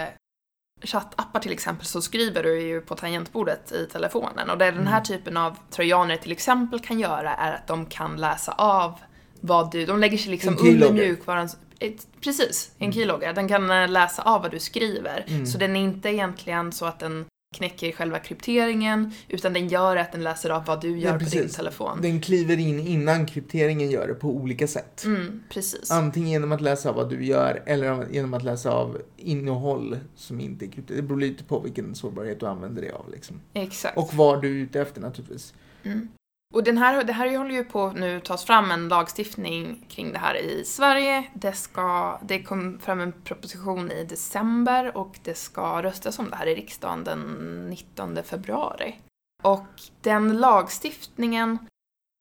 chattappar 0.83 1.39
till 1.39 1.51
exempel 1.51 1.85
så 1.85 2.01
skriver 2.01 2.43
du 2.43 2.61
ju 2.61 2.81
på 2.81 2.95
tangentbordet 2.95 3.71
i 3.71 3.85
telefonen 3.91 4.49
och 4.49 4.57
det 4.57 4.71
den 4.71 4.87
här 4.87 4.93
Mm. 4.97 5.03
typen 5.03 5.37
av 5.37 5.57
trojaner 5.71 6.17
till 6.17 6.31
exempel 6.31 6.79
kan 6.79 6.99
göra 6.99 7.35
är 7.35 7.53
att 7.53 7.67
de 7.67 7.85
kan 7.85 8.15
läsa 8.17 8.51
av 8.51 8.99
vad 9.41 9.71
du, 9.71 9.85
de 9.85 9.99
lägger 9.99 10.17
sig 10.17 10.31
liksom 10.31 10.57
under 10.59 10.93
mjukvarans, 10.93 11.57
ett, 11.79 12.07
precis, 12.21 12.71
en 12.77 12.93
keylogger. 12.93 13.33
Den 13.33 13.47
kan 13.47 13.71
eh, 13.71 13.87
läsa 13.89 14.21
av 14.21 14.41
vad 14.41 14.51
du 14.51 14.59
skriver. 14.59 15.25
Mm. 15.27 15.45
Så 15.45 15.57
den 15.57 15.75
är 15.75 15.81
inte 15.81 16.09
egentligen 16.09 16.71
så 16.71 16.85
att 16.85 16.99
den 16.99 17.25
knäcker 17.55 17.91
själva 17.91 18.19
krypteringen, 18.19 19.11
utan 19.27 19.53
den 19.53 19.67
gör 19.67 19.95
att 19.95 20.11
den 20.11 20.23
läser 20.23 20.49
av 20.49 20.65
vad 20.65 20.81
du 20.81 20.99
gör 20.99 21.11
Ja, 21.11 21.19
på 21.19 21.25
din 21.25 21.49
telefon. 21.49 21.99
Den 22.01 22.21
kliver 22.21 22.59
in 22.59 22.79
innan 22.79 23.25
krypteringen 23.25 23.91
gör 23.91 24.07
det 24.07 24.13
på 24.13 24.27
olika 24.27 24.67
sätt. 24.67 25.03
Mm, 25.05 25.43
precis. 25.49 25.91
Antingen 25.91 26.29
genom 26.29 26.51
att 26.51 26.61
läsa 26.61 26.89
av 26.89 26.95
vad 26.95 27.09
du 27.09 27.25
gör 27.25 27.63
eller 27.65 28.07
genom 28.11 28.33
att 28.33 28.43
läsa 28.43 28.71
av 28.71 29.01
innehåll 29.17 29.97
som 30.15 30.39
inte 30.39 30.65
är 30.65 30.67
krypterat. 30.67 30.97
Det 30.97 31.03
beror 31.03 31.19
lite 31.19 31.43
på 31.43 31.59
vilken 31.59 31.95
sårbarhet 31.95 32.39
du 32.39 32.45
använder 32.45 32.81
dig 32.81 32.91
av. 32.91 33.09
Liksom. 33.11 33.41
Exakt. 33.53 33.97
Och 33.97 34.13
vad 34.13 34.41
du 34.41 34.47
är 34.47 34.63
ute 34.63 34.81
efter 34.81 35.01
naturligtvis. 35.01 35.53
Mm. 35.83 36.07
Och 36.53 36.63
den 36.63 36.77
här, 36.77 37.03
det 37.03 37.13
här 37.13 37.37
håller 37.37 37.55
ju 37.55 37.63
på 37.63 37.91
nu 37.91 38.19
tas 38.19 38.45
fram 38.45 38.71
en 38.71 38.87
lagstiftning 38.87 39.85
kring 39.89 40.11
det 40.11 40.19
här 40.19 40.35
i 40.35 40.65
Sverige. 40.65 41.23
Det, 41.33 41.53
ska, 41.53 42.19
det 42.23 42.43
kom 42.43 42.79
fram 42.79 42.99
en 42.99 43.11
proposition 43.11 43.91
i 43.91 44.03
december 44.03 44.97
och 44.97 45.19
det 45.23 45.37
ska 45.37 45.83
röstas 45.83 46.19
om 46.19 46.29
det 46.29 46.35
här 46.35 46.47
i 46.47 46.55
riksdagen 46.55 47.03
den 47.03 47.21
19 47.69 48.23
februari. 48.23 48.95
Och 49.43 49.67
den 50.01 50.37
lagstiftningen, 50.37 51.57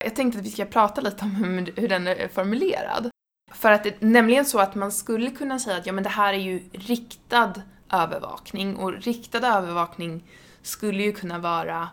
jag 0.05 0.17
tänkte 0.17 0.39
att 0.39 0.47
vi 0.47 0.51
ska 0.51 0.65
prata 0.65 1.01
lite 1.01 1.25
om 1.25 1.31
hur, 1.31 1.73
hur 1.77 1.89
den 1.89 2.07
är 2.07 2.29
formulerad. 2.29 3.11
För 3.53 3.73
att 3.73 3.83
det 3.83 3.89
är 3.89 4.07
nämligen 4.07 4.45
så 4.45 4.59
att 4.59 4.75
man 4.75 4.93
skulle 4.93 5.31
kunna 5.31 5.59
säga 5.59 5.77
att 5.77 5.87
ja 5.87 5.93
men 5.93 6.05
det 6.05 6.11
här 6.11 6.35
är 6.35 6.39
ju 6.39 6.63
riktad 6.73 7.53
övervakning 7.93 8.77
och 8.77 8.93
riktad 8.93 9.57
övervakning 9.59 10.25
skulle 10.63 11.03
ju 11.03 11.13
kunna 11.13 11.39
vara 11.39 11.89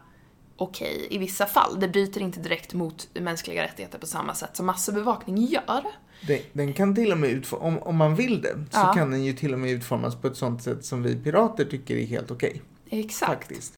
okej 0.61 1.07
i 1.09 1.17
vissa 1.17 1.45
fall. 1.45 1.79
Det 1.79 1.87
bryter 1.87 2.21
inte 2.21 2.39
direkt 2.39 2.73
mot 2.73 3.07
mänskliga 3.13 3.63
rättigheter 3.63 3.99
på 3.99 4.07
samma 4.07 4.33
sätt 4.35 4.55
som 4.55 4.65
massövervakning 4.65 5.45
gör. 5.45 5.83
Den, 6.27 6.39
den 6.53 6.73
kan 6.73 6.95
till 6.95 7.11
och 7.11 7.17
med 7.17 7.29
utformas, 7.29 7.63
om, 7.67 7.79
om 7.83 7.95
man 7.95 8.15
vill 8.15 8.41
det, 8.41 8.53
så 8.71 8.79
Ja. 8.79 8.93
kan 8.93 9.11
den 9.11 9.23
ju 9.23 9.33
till 9.33 9.53
och 9.53 9.59
med 9.59 9.71
utformas 9.71 10.21
på 10.21 10.27
ett 10.27 10.37
sånt 10.37 10.63
sätt 10.63 10.85
som 10.85 11.03
vi 11.03 11.15
pirater 11.15 11.65
tycker 11.65 11.95
är 11.95 12.05
helt 12.05 12.31
okej. 12.31 12.61
Exakt. 12.89 13.31
Faktiskt. 13.31 13.73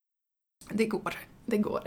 Det 0.69 0.85
går. 0.85 1.15
Det 1.45 1.57
går. 1.57 1.81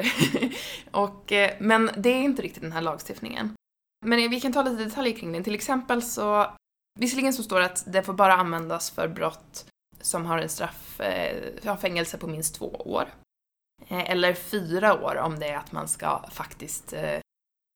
och, 0.91 1.33
eh, 1.33 1.51
men 1.61 1.91
det 1.97 2.09
är 2.09 2.23
inte 2.23 2.43
riktigt 2.43 2.63
den 2.63 2.73
här 2.73 2.83
lagstiftningen. 2.83 3.55
Men 4.07 4.31
vi 4.31 4.41
kan 4.41 4.53
ta 4.53 4.63
lite 4.63 4.85
detaljer 4.85 5.17
kring 5.17 5.33
den. 5.33 5.45
Till 5.45 5.55
exempel 5.55 6.03
så, 6.03 6.47
visserligen 7.01 7.33
så 7.33 7.43
står 7.43 7.61
det 7.61 7.67
att 7.67 7.85
det 7.93 8.03
får 8.03 8.13
bara 8.13 8.35
användas 8.35 8.91
för 8.91 9.09
brott 9.09 9.67
som 10.01 10.27
har 10.27 10.39
en 10.39 10.49
straff, 10.49 11.01
eh, 11.01 11.77
fängelse 11.77 12.19
på 12.19 12.27
minst 12.27 12.55
två 12.55 12.67
år. 12.67 13.09
Eh, 13.89 14.11
eller 14.11 14.35
fyra 14.35 15.05
år 15.05 15.17
om 15.17 15.39
det 15.39 15.49
är 15.49 15.57
att 15.57 15.73
man 15.73 15.89
ska 15.89 16.25
faktiskt 16.31 16.93
eh, 16.93 17.21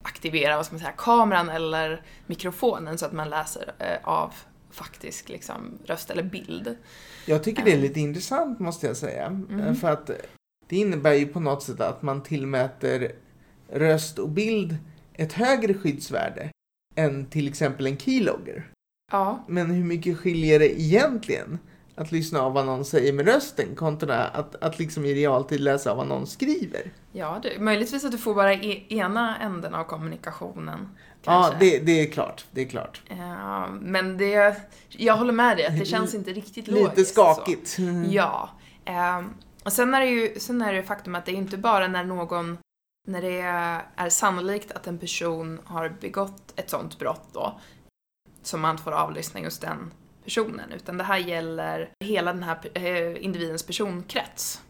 aktivera, 0.04 0.56
vad 0.56 0.66
ska 0.66 0.72
man 0.72 0.80
säga, 0.80 0.92
kameran 0.96 1.48
eller 1.48 2.02
mikrofonen 2.26 2.98
så 2.98 3.06
att 3.06 3.12
man 3.12 3.30
läser 3.30 3.72
eh, 3.78 4.08
av 4.08 4.34
faktisk 4.70 5.28
liksom, 5.28 5.78
röst 5.84 6.10
eller 6.10 6.22
bild. 6.22 6.76
Jag 7.26 7.44
tycker 7.44 7.64
det 7.64 7.72
är 7.72 7.78
lite 7.78 8.00
intressant 8.00 8.58
måste 8.58 8.86
jag 8.86 8.96
säga. 8.96 9.26
Mm. 9.26 9.74
För 9.76 9.90
att 9.90 10.10
det 10.68 10.76
innebär 10.76 11.14
ju 11.14 11.26
på 11.26 11.40
något 11.40 11.62
sätt 11.62 11.80
att 11.80 12.02
man 12.02 12.22
tillmäter 12.22 13.12
röst 13.68 14.18
och 14.18 14.28
bild 14.28 14.76
ett 15.14 15.32
högre 15.32 15.74
skyddsvärde 15.74 16.50
än 16.96 17.26
till 17.26 17.48
exempel 17.48 17.86
en 17.86 17.98
keylogger. 17.98 18.70
Ja, 19.12 19.44
Men 19.48 19.70
hur 19.70 19.84
mycket 19.84 20.18
skiljer 20.18 20.58
det 20.58 20.80
egentligen 20.80 21.58
att 21.94 22.12
lyssna 22.12 22.40
av 22.40 22.52
vad 22.52 22.66
någon 22.66 22.84
säger 22.84 23.12
med 23.12 23.26
rösten 23.26 23.74
kontra 23.76 24.24
att, 24.24 24.54
att 24.62 24.78
liksom 24.78 25.04
i 25.04 25.14
realtid 25.14 25.60
läsa 25.60 25.94
vad 25.94 26.06
någon 26.06 26.26
skriver? 26.26 26.92
Ja, 27.12 27.40
det, 27.42 27.58
möjligtvis 27.58 28.04
att 28.04 28.12
du 28.12 28.18
får 28.18 28.34
bara 28.34 28.54
e 28.54 28.84
ena 28.88 29.38
änden 29.38 29.74
av 29.74 29.84
kommunikationen. 29.84 30.88
Ja, 31.22 31.42
Kanske. 31.50 31.58
det, 31.58 31.78
det 31.78 32.00
är 32.00 32.12
klart. 32.12 32.44
Det 32.50 32.60
är 32.60 32.68
klart. 32.68 33.02
Ja, 33.08 33.66
men 33.66 34.18
det, 34.18 34.56
jag 34.88 35.16
håller 35.16 35.32
med 35.32 35.56
dig 35.56 35.66
att 35.66 35.78
det 35.78 35.84
känns 35.84 36.14
inte 36.14 36.32
riktigt 36.32 36.68
logiskt. 36.68 36.96
Lite 36.96 37.10
skakigt. 37.10 37.68
Så. 37.68 37.82
Ja. 38.10 38.50
ehm, 38.84 39.34
och 39.64 39.72
sen 39.72 39.94
är 39.94 40.00
det 40.00 40.06
ju 40.06 40.40
sen 40.40 40.62
är 40.62 40.72
det 40.72 40.82
faktum 40.82 41.14
att 41.14 41.26
det 41.26 41.32
är 41.32 41.36
inte 41.36 41.56
bara 41.56 41.88
när 41.88 42.04
någon, 42.04 42.58
när 43.08 43.22
det 43.22 43.40
är 43.96 44.08
sannolikt 44.08 44.72
att 44.72 44.86
en 44.86 44.98
person 44.98 45.60
har 45.64 45.88
begått 46.00 46.52
ett 46.56 46.70
sånt 46.70 46.98
brott 46.98 47.28
då, 47.32 47.60
som 48.42 48.60
man 48.60 48.78
får 48.78 48.92
avlyssna 48.92 49.40
just 49.40 49.60
den 49.60 49.92
personen, 50.24 50.72
utan 50.72 50.98
det 50.98 51.04
här 51.04 51.18
gäller 51.18 51.90
hela 52.04 52.32
den 52.32 52.42
här 52.42 52.58
eh, 52.74 53.24
individens 53.24 53.62
personkrets. 53.62 54.62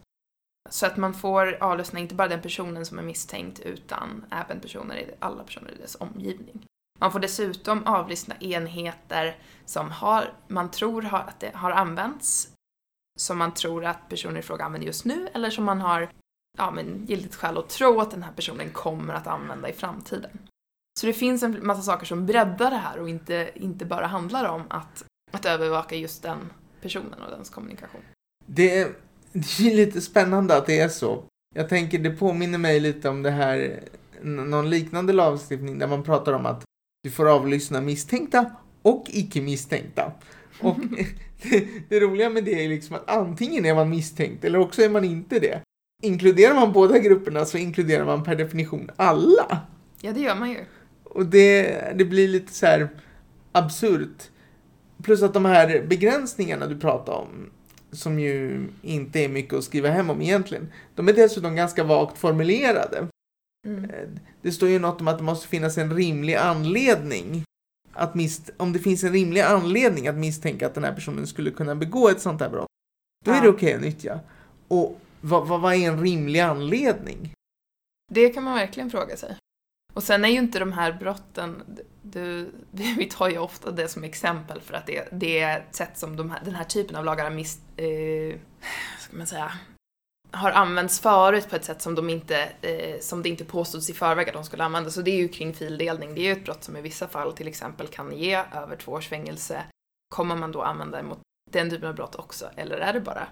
Så 0.69 0.85
att 0.85 0.97
man 0.97 1.13
får 1.13 1.63
avlyssna 1.63 1.99
inte 1.99 2.15
bara 2.15 2.27
den 2.27 2.41
personen 2.41 2.85
som 2.85 2.99
är 2.99 3.03
misstänkt 3.03 3.59
utan 3.59 4.25
även 4.31 4.59
personer 4.59 4.97
i, 4.97 5.11
alla 5.19 5.43
personer 5.43 5.71
i 5.71 5.81
dess 5.81 5.97
omgivning. 5.99 6.65
Man 6.99 7.11
får 7.11 7.19
dessutom 7.19 7.87
avlyssna 7.87 8.35
enheter 8.39 9.37
som 9.65 9.91
har, 9.91 10.33
man 10.47 10.71
tror 10.71 11.01
har, 11.01 11.19
att 11.19 11.39
det 11.39 11.55
har 11.55 11.71
använts, 11.71 12.53
som 13.19 13.37
man 13.37 13.53
tror 13.53 13.85
att 13.85 14.09
personen 14.09 14.37
i 14.37 14.41
fråga 14.41 14.65
använder 14.65 14.87
just 14.87 15.05
nu, 15.05 15.27
eller 15.33 15.49
som 15.49 15.65
man 15.65 15.81
har 15.81 16.09
ja, 16.57 16.71
men, 16.71 17.05
giltigt 17.05 17.35
skäl 17.35 17.57
att 17.57 17.69
tro 17.69 18.01
att 18.01 18.11
den 18.11 18.23
här 18.23 18.31
personen 18.31 18.69
kommer 18.69 19.13
att 19.13 19.27
använda 19.27 19.69
i 19.69 19.73
framtiden. 19.73 20.31
Så 20.99 21.05
det 21.07 21.13
finns 21.13 21.43
en 21.43 21.65
massa 21.65 21.81
saker 21.81 22.05
som 22.05 22.25
breddar 22.25 22.71
det 22.71 22.77
här 22.77 22.99
och 22.99 23.09
inte, 23.09 23.51
inte 23.55 23.85
bara 23.85 24.07
handlar 24.07 24.49
om 24.49 24.63
att, 24.69 25.03
att 25.31 25.45
övervaka 25.45 25.95
just 25.95 26.23
den 26.23 26.37
personen 26.81 27.21
och 27.25 27.31
dens 27.31 27.49
kommunikation. 27.49 28.01
Det 28.45 28.77
är, 28.79 28.91
det 29.31 29.71
är 29.71 29.75
lite 29.75 30.01
spännande 30.01 30.57
att 30.57 30.65
det 30.65 30.79
är 30.79 30.89
så. 30.89 31.23
Jag 31.55 31.69
tänker, 31.69 31.99
det 31.99 32.11
påminner 32.11 32.57
mig 32.57 32.79
lite 32.79 33.09
om 33.09 33.23
det 33.23 33.31
här, 33.31 33.83
någon 34.21 34.69
liknande 34.69 35.13
lagstiftning 35.13 35.79
där 35.79 35.87
man 35.87 36.03
pratar 36.03 36.33
om 36.33 36.45
att 36.45 36.63
du 37.03 37.11
får 37.11 37.29
avlyssna 37.29 37.81
misstänkta 37.81 38.51
och 38.81 39.05
icke 39.07 39.41
misstänkta. 39.41 40.11
Och 40.61 40.79
det, 40.79 41.07
det 41.89 41.99
roliga 41.99 42.29
med 42.29 42.43
det 42.43 42.65
är 42.65 42.69
liksom 42.69 42.95
att 42.95 43.09
antingen 43.09 43.65
är 43.65 43.75
man 43.75 43.89
misstänkt 43.89 44.43
eller 44.43 44.59
också 44.59 44.81
är 44.81 44.89
man 44.89 45.03
inte 45.03 45.39
det. 45.39 45.61
Inkluderar 46.03 46.53
man 46.53 46.71
båda 46.71 46.99
grupperna 46.99 47.45
så 47.45 47.57
inkluderar 47.57 48.05
man 48.05 48.23
per 48.23 48.35
definition 48.35 48.89
alla. 48.95 49.61
Ja, 50.01 50.11
det 50.11 50.19
gör 50.19 50.35
man 50.35 50.49
ju. 50.49 50.65
Och 51.03 51.25
det, 51.25 51.93
det 51.97 52.05
blir 52.05 52.27
lite 52.27 52.53
så 52.53 52.65
här 52.65 52.89
absurt. 53.51 54.29
Plus 55.03 55.21
att 55.23 55.33
de 55.33 55.45
här 55.45 55.85
begränsningarna 55.87 56.67
du 56.67 56.79
pratar 56.79 57.13
om, 57.13 57.49
som 57.91 58.19
ju 58.19 58.67
inte 58.81 59.19
är 59.19 59.29
mycket 59.29 59.53
att 59.53 59.63
skriva 59.63 59.89
hem 59.89 60.09
om 60.09 60.21
egentligen, 60.21 60.71
de 60.95 61.07
är 61.09 61.13
dessutom 61.13 61.55
ganska 61.55 61.83
vagt 61.83 62.17
formulerade. 62.17 63.07
Mm. 63.67 63.83
Eh, 63.89 64.07
Det 64.41 64.51
står 64.51 64.69
ju 64.69 64.79
något 64.79 65.01
om 65.01 65.07
att 65.07 65.17
det 65.17 65.23
måste 65.23 65.47
finnas 65.47 65.77
en 65.77 65.95
rimlig 65.95 66.35
anledning. 66.35 67.43
Att 67.93 68.13
mis- 68.13 68.51
om 68.57 68.73
det 68.73 68.79
finns 68.79 69.03
en 69.03 69.13
rimlig 69.13 69.41
anledning 69.41 70.07
att 70.07 70.15
misstänka 70.15 70.67
att 70.67 70.73
den 70.73 70.83
här 70.83 70.93
personen 70.93 71.27
skulle 71.27 71.51
kunna 71.51 71.75
begå 71.75 72.09
ett 72.09 72.21
sånt 72.21 72.41
här 72.41 72.49
brott, 72.49 72.67
då 73.25 73.31
är 73.31 73.35
Ja. 73.35 73.41
det 73.41 73.49
okej 73.49 73.73
att 73.73 73.81
nyttja. 73.81 74.19
Och 74.67 74.99
vad, 75.21 75.47
vad, 75.47 75.61
vad 75.61 75.73
är 75.73 75.87
en 75.91 76.01
rimlig 76.01 76.39
anledning? 76.39 77.33
Det 78.11 78.29
kan 78.29 78.43
man 78.43 78.53
verkligen 78.55 78.89
fråga 78.89 79.17
sig. 79.17 79.35
Och 79.93 80.03
sen 80.03 80.25
är 80.25 80.29
ju 80.29 80.37
inte 80.37 80.59
de 80.59 80.71
här 80.71 80.93
brotten, 80.93 81.63
du, 82.01 82.51
vi 82.71 83.05
tar 83.05 83.29
ju 83.29 83.37
ofta 83.37 83.71
det 83.71 83.87
som 83.87 84.03
exempel 84.03 84.61
för 84.61 84.73
att 84.73 84.85
det, 84.87 85.07
det 85.11 85.39
är 85.39 85.59
ett 85.59 85.75
sätt 85.75 85.97
som 85.97 86.15
de 86.15 86.31
här, 86.31 86.41
den 86.45 86.55
här 86.55 86.63
typen 86.63 86.95
av 86.95 87.05
lagar 87.05 87.23
har 87.23 87.31
mis, 87.31 87.59
eh, 87.77 88.39
ska 88.99 89.17
man 89.17 89.27
säga, 89.27 89.51
har 90.31 90.51
använts 90.51 90.99
förut 90.99 91.49
på 91.49 91.55
ett 91.55 91.65
sätt 91.65 91.81
som 91.81 91.95
de 91.95 92.09
inte, 92.09 92.43
eh, 92.61 92.99
som 92.99 93.23
det 93.23 93.29
inte 93.29 93.45
påstods 93.45 93.89
i 93.89 93.93
förväg 93.93 94.27
att 94.27 94.33
de 94.33 94.43
skulle 94.43 94.63
användas. 94.63 94.93
Så 94.93 95.01
det 95.01 95.11
är 95.11 95.17
ju 95.17 95.27
kring 95.27 95.53
fildelning, 95.53 96.15
det 96.15 96.21
är 96.21 96.25
ju 96.25 96.31
ett 96.31 96.45
brott 96.45 96.63
som 96.63 96.77
i 96.77 96.81
vissa 96.81 97.07
fall 97.07 97.33
till 97.33 97.47
exempel 97.47 97.87
kan 97.87 98.17
ge 98.17 98.43
över 98.53 98.75
två 98.75 98.91
års 98.91 99.07
fängelse. 99.07 99.63
Kommer 100.15 100.35
man 100.35 100.51
då 100.51 100.61
använda 100.61 100.97
det 100.97 101.03
mot 101.03 101.19
den 101.51 101.69
typen 101.69 101.89
av 101.89 101.95
brott 101.95 102.15
också, 102.15 102.49
eller 102.55 102.77
är 102.77 102.93
det 102.93 103.01
bara 103.01 103.27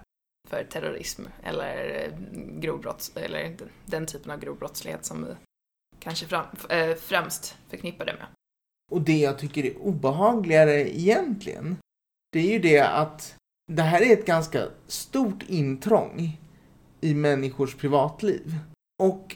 för 0.50 0.64
terrorism 0.64 1.24
eller 1.44 2.04
eh, 2.06 2.12
grovbrott, 2.60 3.12
eller 3.16 3.44
den- 3.44 3.70
den 3.86 4.06
typen 4.06 4.32
av 4.32 4.40
grov 4.40 4.58
brottslighet 4.58 5.06
som 5.06 5.26
vi 5.26 5.32
kanske 6.00 6.26
fram, 6.26 6.46
eh, 6.70 6.96
främst 6.96 7.58
förknippar 7.70 8.06
det 8.06 8.14
med. 8.14 8.26
Och 8.90 9.02
det 9.02 9.18
jag 9.18 9.40
tycker 9.40 9.66
är 9.66 9.78
obehagligare 9.78 10.98
egentligen, 11.00 11.78
det 12.32 12.40
är 12.40 12.52
ju 12.52 12.60
det 12.60 12.80
att 12.80 13.36
det 13.72 13.82
här 13.82 14.02
är 14.02 14.14
ett 14.14 14.26
ganska 14.26 14.68
stort 14.88 15.44
intrång 15.48 16.40
i 17.02 17.14
människors 17.14 17.76
privatliv. 17.76 18.56
Och 19.04 19.36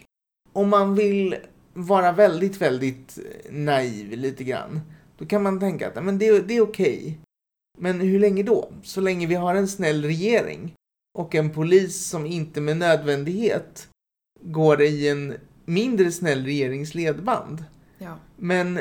om 0.53 0.69
man 0.69 0.95
vill 0.95 1.35
vara 1.73 2.11
väldigt, 2.11 2.61
väldigt 2.61 3.19
naiv 3.49 4.11
lite 4.11 4.43
grann, 4.43 4.81
då 5.17 5.25
kan 5.25 5.43
man 5.43 5.59
tänka 5.59 5.87
att 5.87 5.95
"Ja, 5.95 6.01
men 6.01 6.17
det, 6.17 6.47
det 6.47 6.57
är 6.57 6.61
okej. 6.61 7.19
Men 7.77 8.01
hur 8.01 8.19
länge 8.19 8.43
då? 8.43 8.71
Så 8.83 9.01
länge 9.01 9.27
vi 9.27 9.35
har 9.35 9.55
en 9.55 9.67
snäll 9.67 10.03
regering 10.03 10.73
och 11.19 11.35
en 11.35 11.49
polis 11.49 12.05
som 12.05 12.25
inte 12.25 12.61
med 12.61 12.77
nödvändighet 12.77 13.89
går 14.41 14.81
i 14.81 15.09
en 15.09 15.33
mindre 15.65 16.11
snäll 16.11 16.45
regerings 16.45 16.95
ledband. 16.95 17.63
Ja. 17.97 18.17
Men 18.37 18.79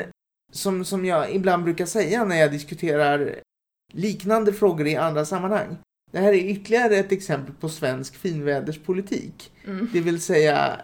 som, 0.53 0.85
som 0.85 1.05
jag 1.05 1.35
ibland 1.35 1.63
brukar 1.63 1.85
säga 1.85 2.25
när 2.25 2.35
jag 2.35 2.51
diskuterar 2.51 3.39
liknande 3.93 4.53
frågor 4.53 4.87
i 4.87 4.95
andra 4.95 5.25
sammanhang. 5.25 5.77
Det 6.11 6.19
här 6.19 6.33
är 6.33 6.49
ytterligare 6.49 6.95
ett 6.95 7.11
exempel 7.11 7.55
på 7.55 7.69
svensk 7.69 8.15
finväderspolitik. 8.15 9.51
Mm. 9.65 9.89
Det 9.93 9.99
vill 9.99 10.21
säga 10.21 10.81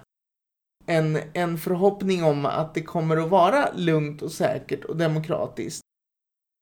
en, 0.85 1.19
en 1.33 1.57
förhoppning 1.57 2.23
om 2.23 2.45
att 2.45 2.73
det 2.73 2.81
kommer 2.81 3.17
att 3.17 3.29
vara 3.29 3.69
lugnt 3.75 4.21
och 4.21 4.31
säkert 4.31 4.85
och 4.85 4.97
demokratiskt 4.97 5.81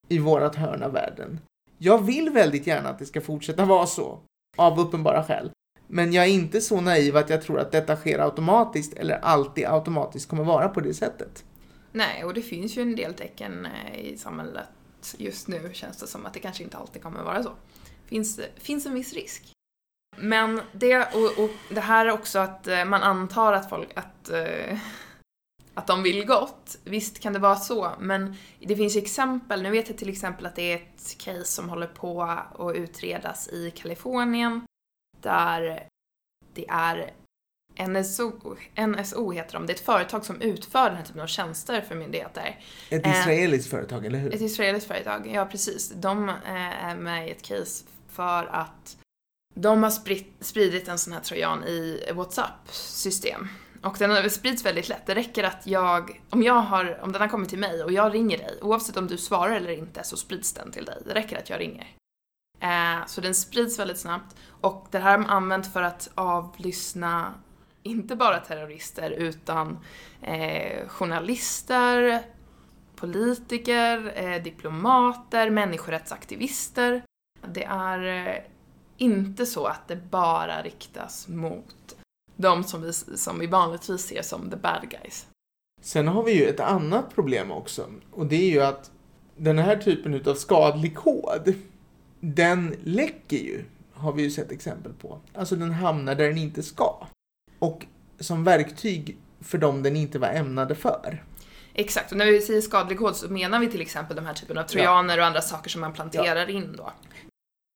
i 0.08 0.20
vårat 0.20 0.56
hörn 0.56 0.84
av 0.84 0.94
världen. 0.94 1.40
Jag 1.78 2.06
vill 2.06 2.30
väldigt 2.30 2.68
gärna 2.68 2.90
att 2.90 3.00
det 3.00 3.06
ska 3.06 3.22
fortsätta 3.22 3.66
vara 3.66 3.86
så, 3.86 4.20
av 4.58 4.80
uppenbara 4.80 5.24
skäl. 5.24 5.52
Men 5.88 6.14
jag 6.14 6.26
är 6.26 6.30
inte 6.30 6.62
så 6.62 6.82
naiv 6.82 7.18
att 7.18 7.30
jag 7.30 7.42
tror 7.42 7.60
att 7.60 7.72
detta 7.72 7.96
sker 7.96 8.20
automatiskt 8.20 8.94
eller 8.94 9.16
alltid 9.16 9.66
automatiskt 9.66 10.30
kommer 10.30 10.44
vara 10.44 10.70
på 10.70 10.82
det 10.82 10.94
sättet. 10.94 11.46
Nej, 11.98 12.24
och 12.24 12.34
det 12.34 12.42
finns 12.42 12.78
ju 12.78 12.82
en 12.82 12.96
del 12.96 13.14
tecken 13.14 13.66
eh, 13.66 14.00
i 14.00 14.18
samhället 14.18 14.68
just 15.18 15.48
nu 15.48 15.70
känns 15.74 15.98
det 15.98 16.08
som 16.08 16.26
att 16.26 16.34
det 16.34 16.40
kanske 16.40 16.64
inte 16.64 16.78
alltid 16.78 17.04
kommer 17.04 17.24
vara 17.24 17.44
så. 17.44 17.52
Finns, 18.06 18.40
finns 18.56 18.86
en 18.86 18.94
viss 18.94 19.14
risk. 19.14 19.52
Men 20.18 20.62
det, 20.74 20.98
och, 20.98 21.44
och 21.44 21.50
det 21.70 21.82
här 21.82 22.06
är 22.06 22.12
också 22.12 22.40
att 22.40 22.68
eh, 22.68 22.86
man 22.86 23.04
antar 23.04 23.54
att 23.54 23.70
folk, 23.70 23.90
att, 23.96 24.30
eh, 24.30 24.80
att 25.74 25.88
de 25.88 26.04
vill 26.04 26.26
gott. 26.26 26.78
Visst 26.84 27.20
kan 27.20 27.34
det 27.34 27.40
vara 27.40 27.56
så, 27.56 27.92
men 28.00 28.36
det 28.60 28.76
finns 28.76 28.96
ju 28.96 29.02
exempel. 29.02 29.64
Nu 29.64 29.72
vet 29.72 29.90
jag 29.90 29.98
till 29.98 30.10
exempel 30.10 30.46
att 30.46 30.56
det 30.56 30.72
är 30.72 30.76
ett 30.76 31.18
case 31.18 31.46
som 31.46 31.70
håller 31.70 31.88
på 31.88 32.24
att 32.24 32.76
utredas 32.76 33.48
i 33.48 33.72
Kalifornien 33.72 34.62
där 35.22 35.88
det 36.54 36.66
är 36.70 37.14
NSO, 37.80 38.56
NSO 38.88 39.32
heter 39.32 39.54
de. 39.54 39.66
Det 39.66 39.74
är 39.74 39.76
ett 39.76 39.86
företag 39.86 40.26
som 40.26 40.42
utför 40.42 40.86
den 40.90 40.96
här 40.96 41.04
typen 41.04 41.22
av 41.22 41.28
tjänster 41.28 41.82
för 41.82 41.96
myndigheter. 41.96 42.60
Ett 42.90 43.06
Eh, 43.06 43.20
israeliskt 43.20 43.70
företag, 43.70 44.06
eller 44.06 44.20
hur? 44.20 44.34
Ett 44.34 44.42
israeliskt 44.42 44.88
företag, 44.88 45.28
ja 45.34 45.46
precis. 45.46 45.92
De 45.96 46.30
eh, 46.30 46.86
är 46.86 46.96
med 46.96 47.28
i 47.28 47.32
ett 47.32 47.42
case 47.42 47.86
för 48.08 48.46
att 48.46 48.98
de 49.56 49.84
har 49.84 49.90
spritt, 49.90 50.34
spridit 50.40 50.88
en 50.88 51.00
sån 51.00 51.14
här 51.14 51.20
trojan 51.20 51.64
i 51.64 52.12
WhatsApp-system. 52.14 53.48
Och 53.84 53.96
den 54.00 54.30
sprids 54.30 54.66
väldigt 54.66 54.90
lätt. 54.90 55.06
Det 55.06 55.16
räcker 55.16 55.44
att 55.44 55.68
jag, 55.68 56.22
om 56.30 56.44
jag 56.44 56.54
har, 56.54 57.00
om 57.02 57.12
den 57.12 57.22
har 57.22 57.28
kommit 57.28 57.50
till 57.50 57.60
mig 57.60 57.84
och 57.84 57.92
jag 57.92 58.14
ringer 58.14 58.38
dig, 58.38 58.60
oavsett 58.62 58.98
om 58.98 59.08
du 59.08 59.18
svarar 59.18 59.56
eller 59.56 59.72
inte 59.72 60.04
så 60.04 60.18
sprids 60.18 60.54
den 60.54 60.72
till 60.72 60.86
dig. 60.86 61.02
Det 61.06 61.14
räcker 61.14 61.38
att 61.38 61.50
jag 61.50 61.60
ringer. 61.60 61.88
Eh, 62.60 63.06
så 63.08 63.22
den 63.22 63.36
sprids 63.36 63.80
väldigt 63.80 64.00
snabbt. 64.00 64.36
Och 64.62 64.88
det 64.92 65.00
här 65.00 65.12
har 65.12 65.18
man 65.18 65.30
använt 65.30 65.74
för 65.74 65.82
att 65.82 66.10
avlyssna 66.16 67.34
inte 67.88 68.16
bara 68.16 68.40
terrorister 68.40 69.12
utan 69.12 69.78
eh, 70.22 70.88
journalister, 70.88 72.22
politiker, 72.96 74.14
eh, 74.16 74.44
diplomater, 74.44 75.50
människorättsaktivister. 75.50 77.04
Det 77.54 77.64
är 77.64 78.28
eh, 78.28 78.42
inte 78.98 79.46
så 79.46 79.66
att 79.66 79.88
det 79.88 79.96
bara 79.96 80.62
riktas 80.62 81.28
mot 81.28 81.96
de 82.36 82.64
som 82.64 82.82
vi, 82.82 82.94
som 82.94 83.40
vi 83.40 83.48
vanligtvis 83.48 84.02
ser 84.02 84.22
som 84.22 84.50
the 84.50 84.58
bad 84.58 84.90
guys. 84.90 85.28
Sen 85.82 86.08
har 86.08 86.24
vi 86.24 86.32
ju 86.32 86.46
ett 86.46 86.60
annat 86.60 87.16
problem 87.16 87.52
också. 87.52 87.86
Och 88.12 88.26
det 88.26 88.36
är 88.36 88.50
ju 88.50 88.62
att 88.62 88.92
den 89.38 89.58
här 89.58 89.78
typen 89.78 90.14
utav 90.14 90.36
skadlig 90.36 90.96
kod, 90.96 91.54
den 92.20 92.76
läcker 92.84 93.38
ju, 93.38 93.64
har 93.94 94.14
vi 94.14 94.24
ju 94.24 94.32
sett 94.32 94.52
exempel 94.52 94.94
på. 94.94 95.20
Alltså 95.34 95.56
den 95.56 95.72
hamnar 95.72 96.16
där 96.16 96.28
den 96.28 96.38
inte 96.38 96.64
ska. 96.64 97.08
Och 97.60 97.86
som 98.20 98.44
verktyg 98.44 99.18
för 99.42 99.58
dem 99.58 99.84
den 99.84 99.96
inte 99.96 100.20
var 100.20 100.28
ämnade 100.28 100.76
för. 100.76 101.24
Exakt, 101.74 102.12
och 102.12 102.18
när 102.18 102.26
vi 102.26 102.42
säger 102.42 102.62
skadlig 102.62 102.98
kod 102.98 103.16
så 103.16 103.30
menar 103.30 103.60
vi 103.60 103.68
till 103.68 103.82
exempel 103.82 104.16
de 104.16 104.26
här 104.26 104.34
typen 104.34 104.58
av 104.58 104.64
trojaner 104.64 105.20
och 105.20 105.26
andra 105.26 105.42
saker 105.42 105.70
som 105.70 105.82
man 105.82 105.94
planterar 105.94 106.50
in 106.50 106.76
då. 106.78 106.92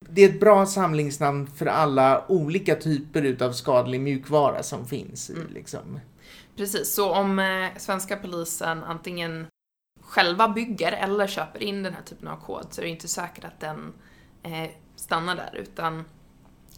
Det 0.09 0.21
är 0.21 0.29
ett 0.29 0.39
bra 0.39 0.65
samlingsnamn 0.65 1.47
för 1.47 1.65
alla 1.65 2.25
olika 2.27 2.75
typer 2.75 3.21
utav 3.21 3.51
skadlig 3.51 4.01
mjukvara 4.01 4.63
som 4.63 4.87
finns 4.87 5.29
Mm. 5.29 5.47
liksom. 5.53 5.99
Precis, 6.55 6.93
så 6.93 7.11
om 7.11 7.39
eh, 7.39 7.69
svenska 7.77 8.17
polisen 8.17 8.83
antingen 8.83 9.47
själva 10.01 10.49
bygger 10.49 10.91
eller 10.91 11.27
köper 11.27 11.63
in 11.63 11.83
den 11.83 11.93
här 11.93 12.01
typen 12.01 12.27
av 12.27 12.37
kod 12.37 12.65
så 12.69 12.81
är 12.81 12.85
det 12.85 12.91
inte 12.91 13.07
säkert 13.07 13.43
att 13.43 13.59
den 13.59 13.93
eh, 14.43 14.69
stannar 14.95 15.35
där 15.35 15.55
utan 15.55 16.05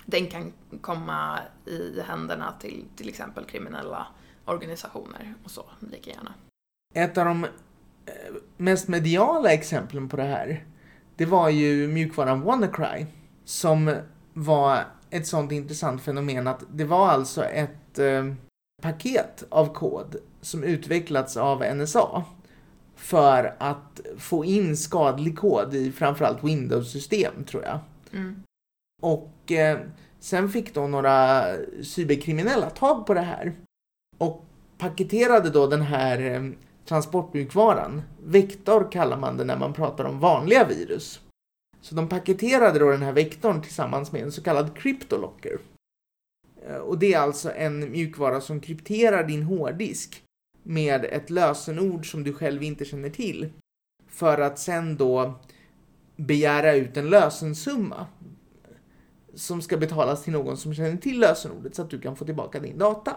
den 0.06 0.28
kan 0.28 0.54
komma 0.82 1.40
i 1.66 2.02
händerna 2.02 2.54
till 2.60 2.86
till 2.96 3.10
exempel 3.10 3.46
kriminella 3.46 4.08
organisationer 4.46 5.34
och 5.44 5.52
så 5.52 5.66
lika 5.92 6.10
gärna. 6.10 6.34
Ett 6.94 7.18
av 7.18 7.26
de 7.26 7.44
eh, 7.44 7.52
mest 8.58 8.88
mediala 8.88 9.54
exemplen 9.54 10.10
på 10.10 10.18
det 10.18 10.24
här, 10.24 10.66
det 11.16 11.26
var 11.26 11.50
ju 11.50 11.88
mjukvaran 11.88 12.42
WannaCry, 12.42 13.06
som 13.46 13.96
var 14.34 14.86
ett 15.10 15.28
sånt 15.28 15.52
intressant 15.52 16.02
fenomen 16.02 16.48
att 16.48 16.64
det 16.72 16.86
var 16.86 17.08
alltså 17.08 17.44
ett 17.44 18.00
eh, 18.00 18.34
paket 18.82 19.44
av 19.50 19.74
kod 19.74 20.16
som 20.42 20.64
utvecklats 20.64 21.38
av 21.38 21.64
NSA 21.76 22.24
för 22.96 23.56
att 23.60 24.02
få 24.18 24.46
in 24.46 24.78
skadlig 24.78 25.38
kod 25.38 25.74
i 25.74 25.92
framförallt 25.92 26.44
Windows-system, 26.44 27.44
tror 27.44 27.64
jag. 27.64 27.80
Mm. 28.12 28.44
Och 29.02 29.33
eh, 29.52 29.80
sen 30.20 30.50
fick 30.50 30.74
då 30.74 30.88
några 30.88 31.46
cyberkriminella 31.84 32.70
tag 32.70 33.06
på 33.06 33.14
det 33.14 33.22
här 33.22 33.54
och 34.18 34.46
paketerade 34.78 35.50
då 35.50 35.68
den 35.68 35.82
här 35.82 36.22
eh, 36.22 36.52
transportmjukvaran. 36.86 38.02
Vektor 38.24 38.92
kallar 38.92 39.18
man 39.18 39.38
det 39.38 39.44
när 39.44 39.58
man 39.58 39.74
pratar 39.74 40.06
om 40.06 40.20
vanliga 40.20 40.68
virus. 40.68 41.22
Så 41.82 41.96
de 41.96 42.10
paketerade 42.10 42.80
då 42.80 42.92
den 42.92 43.02
här 43.02 43.14
vektorn 43.14 43.62
tillsammans 43.62 44.12
med 44.12 44.22
en 44.22 44.32
så 44.32 44.44
kallad 44.44 44.78
cryptolocker. 44.78 45.60
Eh, 46.68 46.76
och 46.76 47.00
det 47.00 47.14
är 47.14 47.20
alltså 47.20 47.52
en 47.52 47.92
mjukvara 47.92 48.42
som 48.42 48.60
krypterar 48.60 49.24
din 49.24 49.44
hårddisk 49.44 50.24
med 50.64 51.06
ett 51.06 51.30
lösenord 51.30 52.12
som 52.12 52.24
du 52.24 52.34
själv 52.34 52.64
inte 52.64 52.86
känner 52.86 53.10
till. 53.10 53.50
För 54.08 54.38
att 54.38 54.60
sen 54.60 54.98
då 54.98 55.40
begära 56.16 56.74
ut 56.74 56.98
en 56.98 57.10
lösensumma 57.10 58.08
som 59.36 59.62
ska 59.62 59.78
betalas 59.78 60.24
till 60.24 60.34
någon 60.34 60.58
som 60.58 60.74
känner 60.74 60.98
till 60.98 61.20
lösenordet 61.20 61.76
så 61.76 61.82
att 61.82 61.90
du 61.90 62.02
kan 62.02 62.16
få 62.16 62.26
tillbaka 62.26 62.60
din 62.60 62.78
data. 62.78 63.16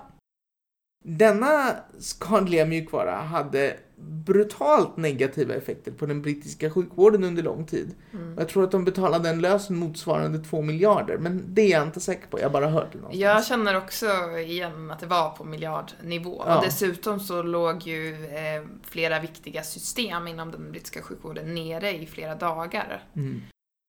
Denna 1.05 1.76
skadliga 1.98 2.66
mjukvara 2.66 3.16
hade 3.16 3.76
brutalt 3.98 4.96
negativa 4.96 5.55
effekter 5.55 5.92
på 5.92 6.07
den 6.07 6.22
brittiska 6.22 6.70
sjukvården 6.70 7.24
under 7.24 7.42
lång 7.42 7.66
tid. 7.66 7.94
Mm. 8.12 8.35
Jag 8.38 8.48
tror 8.48 8.64
att 8.64 8.70
de 8.70 8.85
betalade 8.85 9.29
en 9.29 9.40
lösen 9.40 9.76
motsvarande 9.76 10.38
2 10.38 10.62
miljarder, 10.62 11.18
men 11.18 11.44
det 11.46 11.62
är 11.62 11.70
jag 11.70 11.83
inte 11.83 12.00
säker 12.00 12.26
på. 12.26 12.40
Jag 12.40 12.52
bara 12.52 12.68
hört 12.68 12.92
det 12.92 12.98
någonstans. 12.98 13.22
Jag 13.22 13.44
känner 13.44 13.76
också 13.76 14.07
igen 14.38 14.90
att 14.90 15.00
det 15.00 15.07
var 15.07 15.31
på 15.31 15.44
miljardnivå. 15.44 16.42
Ja. 16.46 16.59
Och 16.59 16.64
dessutom 16.64 17.20
så 17.20 17.42
låg 17.42 17.83
ju 17.83 18.26
eh, 18.26 18.64
flera 18.83 19.20
viktiga 19.20 19.62
system 19.62 20.29
inom 20.29 20.50
den 20.50 20.70
brittiska 20.70 21.02
sjukvården 21.02 21.55
nere 21.55 21.96
i 21.96 22.07
flera 22.07 22.35
dagar. 22.35 23.02
Mm. 23.14 23.42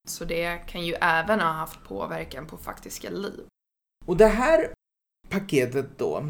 Så 0.10 0.26
det 0.26 0.58
kan 0.68 0.86
ju 0.86 0.94
även 0.94 1.40
ha 1.40 1.52
haft 1.52 1.84
påverkan 1.84 2.46
på 2.48 2.58
faktiska 2.58 3.10
liv. 3.10 3.46
Och 4.06 4.18
det 4.18 4.28
här 4.28 4.70
paketet 5.30 5.86
då 5.98 6.30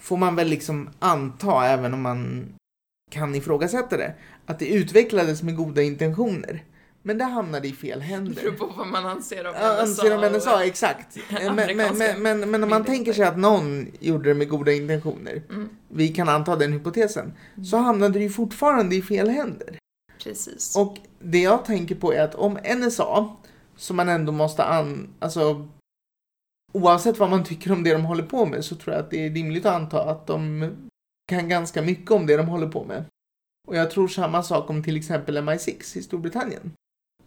får 0.00 0.16
man 0.16 0.36
väl 0.36 0.48
liksom 0.48 0.90
anta, 0.98 1.66
även 1.66 1.94
om 1.94 2.02
man 2.02 2.48
kan 3.10 3.34
ifrågasätta 3.34 3.96
det, 3.96 4.14
att 4.46 4.58
det 4.58 4.66
utvecklades 4.68 5.42
med 5.42 5.56
goda 5.56 5.82
intentioner. 5.82 6.64
Men 7.02 7.18
det 7.18 7.24
hamnade 7.24 7.68
i 7.68 7.72
fel 7.72 7.98
Det 7.98 8.04
händer. 8.04 8.34
beror 8.42 8.52
på 8.52 8.66
vad 8.66 8.86
man 8.86 9.06
anser 9.06 9.46
om 9.46 9.54
Ja, 9.60 9.82
anser 9.82 10.14
om 10.26 10.32
NSA, 10.32 10.64
exakt. 10.64 11.16
Men, 11.30 11.76
men, 11.76 12.22
men, 12.22 12.50
men 12.50 12.62
om 12.64 12.70
man 12.70 12.84
tänker 12.84 13.12
sig 13.12 13.24
att 13.24 13.38
någon 13.38 13.86
gjorde 14.00 14.28
det 14.30 14.34
med 14.34 14.48
goda 14.48 14.72
intentioner, 14.72 15.42
Mm, 15.50 15.68
vi 15.88 16.08
kan 16.08 16.28
anta 16.28 16.56
den 16.56 16.72
hypotesen, 16.72 17.32
så 17.70 17.76
hamnade 17.76 18.18
det 18.18 18.22
ju 18.24 18.30
fortfarande 18.30 18.96
i 18.96 19.02
fel 19.02 19.28
händer. 19.28 19.78
precis. 20.24 20.76
Och 20.76 20.96
det 21.18 21.42
jag 21.42 21.64
tänker 21.64 21.94
på 21.94 22.12
är 22.12 22.22
att 22.22 22.34
om 22.34 22.58
NSA, 22.76 23.36
som 23.76 23.96
man 23.96 24.08
ändå 24.08 24.32
måste 24.32 24.64
an... 24.64 25.14
Alltså, 25.18 25.68
oavsett 26.72 27.18
vad 27.18 27.30
man 27.30 27.44
tycker 27.44 27.72
om 27.72 27.82
det 27.82 27.92
de 27.92 28.04
håller 28.04 28.22
på 28.22 28.46
med 28.46 28.64
så 28.64 28.76
tror 28.76 28.94
jag 28.94 29.04
att 29.04 29.10
det 29.10 29.26
är 29.26 29.30
rimligt 29.30 29.66
att 29.66 29.74
anta 29.74 30.10
att 30.10 30.26
de 30.26 30.70
kan 31.28 31.48
ganska 31.48 31.82
mycket 31.82 32.10
om 32.10 32.26
det 32.26 32.36
de 32.36 32.48
håller 32.48 32.68
på 32.68 32.84
med. 32.84 33.04
Och 33.68 33.76
jag 33.76 33.90
tror 33.90 34.08
samma 34.08 34.42
sak 34.42 34.70
om 34.70 34.82
till 34.82 34.96
exempel 34.96 35.38
MI6 35.38 35.98
i 35.98 36.02
Storbritannien. 36.02 36.72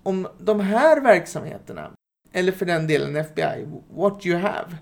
Om 0.04 0.27
de 0.39 0.60
här 0.60 1.01
verksamheterna, 1.01 1.91
eller 2.32 2.51
för 2.51 2.65
den 2.65 2.88
delen 2.88 3.15
FBI, 3.15 3.67
what 3.89 4.25
you 4.25 4.38
have, 4.38 4.77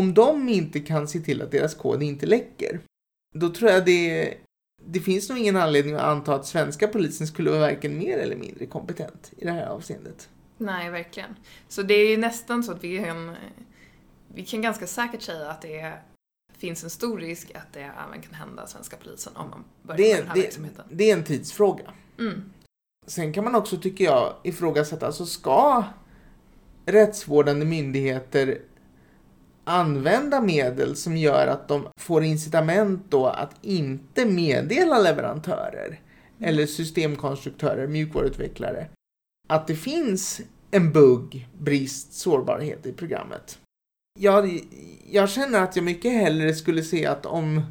om 0.00 0.14
de 0.14 0.48
inte 0.48 0.80
kan 0.80 1.08
se 1.08 1.20
till 1.20 1.42
att 1.42 1.50
deras 1.50 1.74
kod 1.74 2.02
inte 2.02 2.26
läcker, 2.26 2.80
då 3.34 3.48
tror 3.48 3.70
jag 3.70 3.84
det 3.84 4.34
det 4.86 5.00
finns 5.00 5.28
nog 5.28 5.38
ingen 5.38 5.56
anledning 5.56 5.94
att 5.94 6.02
anta 6.02 6.34
att 6.34 6.46
svenska 6.46 6.88
polisen 6.88 7.26
skulle 7.26 7.50
vara 7.50 7.60
varken 7.60 7.98
mer 7.98 8.18
eller 8.18 8.36
mindre 8.36 8.66
kompetent 8.66 9.32
i 9.38 9.44
det 9.44 9.52
här 9.52 9.66
avseendet. 9.66 10.28
Nej, 10.58 10.90
verkligen. 10.90 11.36
Så 11.68 11.82
det 11.82 11.94
är 11.94 12.08
ju 12.10 12.16
nästan 12.16 12.64
så 12.64 12.72
att 12.72 12.84
vi 12.84 12.98
kan, 12.98 13.36
vi 14.34 14.44
kan 14.44 14.62
ganska 14.62 14.86
säkert 14.86 15.22
säga 15.22 15.50
att 15.50 15.62
det 15.62 15.92
finns 16.58 16.84
en 16.84 16.90
stor 16.90 17.18
risk 17.18 17.50
att 17.54 17.72
det 17.72 17.80
även 18.08 18.22
kan 18.22 18.34
hända 18.34 18.66
svenska 18.66 18.96
polisen 18.96 19.32
om 19.36 19.50
man 19.50 19.64
börjar 19.82 19.98
Det 19.98 20.02
med 20.08 20.12
är, 20.12 20.18
den 20.18 20.28
här 20.28 20.34
det, 20.34 20.40
verksamheten. 20.42 20.84
det 20.90 21.10
är 21.10 21.16
en 21.16 21.24
tidsfråga. 21.24 21.84
Mm. 22.18 22.52
Sen 23.06 23.32
kan 23.32 23.44
man 23.44 23.54
också, 23.54 23.76
tycker 23.76 24.04
jag, 24.04 24.34
ifrågasätta, 24.42 25.06
alltså 25.06 25.26
ska 25.26 25.84
rättsvårdande 26.86 27.66
myndigheter 27.66 28.58
använda 29.64 30.40
medel 30.40 30.96
som 30.96 31.16
gör 31.16 31.46
att 31.46 31.68
de 31.68 31.88
får 31.96 32.24
incitament 32.24 33.04
då 33.08 33.26
att 33.26 33.54
inte 33.62 34.26
meddela 34.26 34.98
leverantörer 34.98 36.00
eller 36.40 36.66
systemkonstruktörer, 36.66 37.86
mjukvaruutvecklare, 37.86 38.88
att 39.48 39.66
det 39.66 39.76
finns 39.76 40.40
en 40.70 40.92
bugg, 40.92 41.48
brist, 41.58 42.12
sårbarhet 42.12 42.86
i 42.86 42.92
programmet. 42.92 43.58
jag, 44.20 44.60
jag 45.10 45.30
känner 45.30 45.62
att 45.62 45.76
jag 45.76 45.84
mycket 45.84 46.12
hellre 46.12 46.54
skulle 46.54 46.82
se 46.82 47.06
att 47.06 47.26
om 47.26 47.62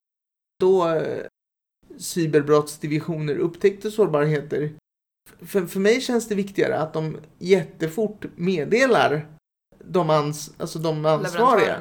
då 0.59 0.89
eh, 0.89 1.25
cyberbrottsdivisioner 1.97 3.35
upptäckte 3.35 3.91
sårbarheter. 3.91 4.73
För, 5.41 5.65
för 5.65 5.79
mig 5.79 6.01
känns 6.01 6.27
det 6.27 6.35
viktigare 6.35 6.77
att 6.77 6.93
de 6.93 7.17
jättefort 7.39 8.25
meddelar 8.35 9.27
de, 9.85 10.09
ans, 10.09 10.51
alltså 10.57 10.79
de 10.79 11.05
ansvariga 11.05 11.77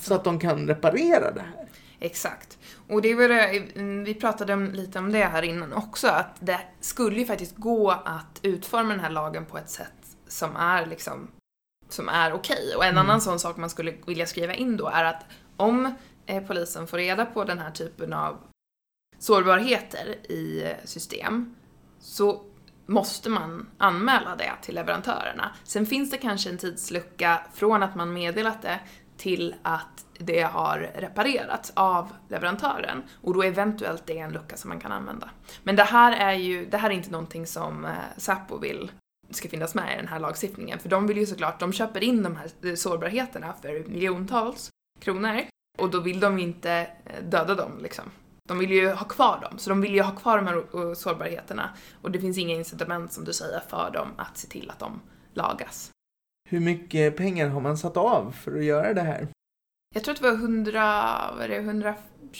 så 0.00 0.14
att 0.14 0.24
de 0.24 0.38
kan 0.40 0.66
reparera 0.68 1.30
det 1.32 1.40
här. 1.40 1.66
Exakt. 1.98 2.58
Och 2.88 3.02
det 3.02 3.14
var 3.14 3.28
det, 3.28 3.62
vi 4.04 4.14
pratade 4.14 4.54
om, 4.54 4.64
lite 4.72 4.98
om 4.98 5.12
det 5.12 5.24
här 5.24 5.42
innan 5.42 5.72
också, 5.72 6.08
att 6.08 6.36
det 6.40 6.60
skulle 6.80 7.18
ju 7.18 7.26
faktiskt 7.26 7.56
gå 7.56 7.90
att 7.90 8.40
utforma 8.42 8.88
den 8.90 9.00
här 9.00 9.10
lagen 9.10 9.44
på 9.46 9.58
ett 9.58 9.70
sätt 9.70 9.92
som 10.28 10.56
är 10.56 10.86
liksom 10.86 11.28
som 11.88 12.08
är 12.08 12.32
okej. 12.32 12.74
Och 12.76 12.84
en 12.84 12.90
Mm. 12.90 13.04
annan 13.04 13.20
sån 13.20 13.38
sak 13.38 13.56
man 13.56 13.70
skulle 13.70 13.94
vilja 14.06 14.26
skriva 14.26 14.54
in 14.54 14.76
då 14.76 14.86
är 14.88 15.04
att 15.04 15.22
om 15.56 15.94
eh, 16.26 16.42
polisen 16.46 16.86
får 16.86 16.96
reda 16.96 17.26
på 17.26 17.44
den 17.44 17.58
här 17.58 17.70
typen 17.70 18.12
av 18.12 18.36
sårbarheter 19.18 20.16
i 20.32 20.62
eh, 20.64 20.70
system 20.84 21.54
så 22.00 22.42
måste 22.86 23.30
man 23.30 23.66
anmäla 23.78 24.36
det 24.36 24.52
till 24.62 24.74
leverantörerna. 24.74 25.50
Sen 25.64 25.86
finns 25.86 26.10
det 26.10 26.18
kanske 26.18 26.50
en 26.50 26.58
tidslucka 26.58 27.40
från 27.54 27.82
att 27.82 27.94
man 27.94 28.12
meddelat 28.12 28.62
det 28.62 28.80
till 29.16 29.54
att 29.62 30.06
det 30.18 30.42
har 30.42 30.90
reparerats 30.94 31.72
av 31.74 32.12
leverantören 32.28 33.02
och 33.22 33.34
då 33.34 33.42
eventuellt 33.42 34.06
det 34.06 34.18
är 34.18 34.24
en 34.24 34.32
lucka 34.32 34.56
som 34.56 34.68
man 34.68 34.80
kan 34.80 34.92
använda. 34.92 35.30
Men 35.62 35.76
det 35.76 35.82
här 35.82 36.12
är 36.12 36.32
ju, 36.32 36.66
det 36.66 36.76
här 36.76 36.90
är 36.90 36.94
inte 36.94 37.10
någonting 37.10 37.46
som 37.46 37.84
eh, 37.84 37.90
Säpo 38.16 38.58
vill 38.58 38.90
ska 39.30 39.48
finnas 39.48 39.74
med 39.74 39.94
i 39.94 39.96
den 39.96 40.08
här 40.08 40.20
lagstiftningen 40.20 40.78
för 40.78 40.88
de 40.88 41.06
vill 41.06 41.16
ju 41.16 41.26
såklart, 41.26 41.60
de 41.60 41.72
köper 41.72 42.04
in 42.04 42.22
de 42.22 42.36
här 42.36 42.76
sårbarheterna 42.76 43.54
för 43.62 43.84
miljontals 43.88 44.70
kronor 45.00 45.42
och 45.78 45.90
då 45.90 46.00
vill 46.00 46.20
de 46.20 46.38
inte 46.38 46.70
eh, 47.04 47.24
döda 47.24 47.54
dem 47.54 47.72
liksom. 47.82 48.04
De 48.46 48.58
vill 48.58 48.70
ju 48.70 48.90
ha 48.90 49.04
kvar 49.04 49.40
dem, 49.40 49.58
så 49.58 49.70
de 49.70 49.80
vill 49.80 49.94
ju 49.94 50.02
ha 50.02 50.16
kvar 50.16 50.36
de 50.36 50.46
här 50.46 50.94
sårbarheterna 50.94 51.70
och 52.02 52.10
det 52.10 52.20
finns 52.20 52.38
inga 52.38 52.54
incitament 52.54 53.12
som 53.12 53.24
du 53.24 53.32
säger 53.32 53.60
för 53.60 53.90
dem 53.90 54.08
att 54.16 54.38
se 54.38 54.48
till 54.48 54.70
att 54.70 54.78
de 54.78 55.00
lagas. 55.34 55.90
Hur 56.48 56.60
mycket 56.60 57.16
pengar 57.16 57.48
har 57.48 57.60
man 57.60 57.78
satt 57.78 57.96
av 57.96 58.32
för 58.32 58.58
att 58.58 58.64
göra 58.64 58.94
det 58.94 59.00
här? 59.00 59.28
Jag 59.94 60.04
tror 60.04 60.14
att 60.14 60.20
det 60.20 60.30
var 60.30 60.34
100, 60.34 61.34
vad 61.36 61.44
är 61.44 61.48
det, 61.48 61.94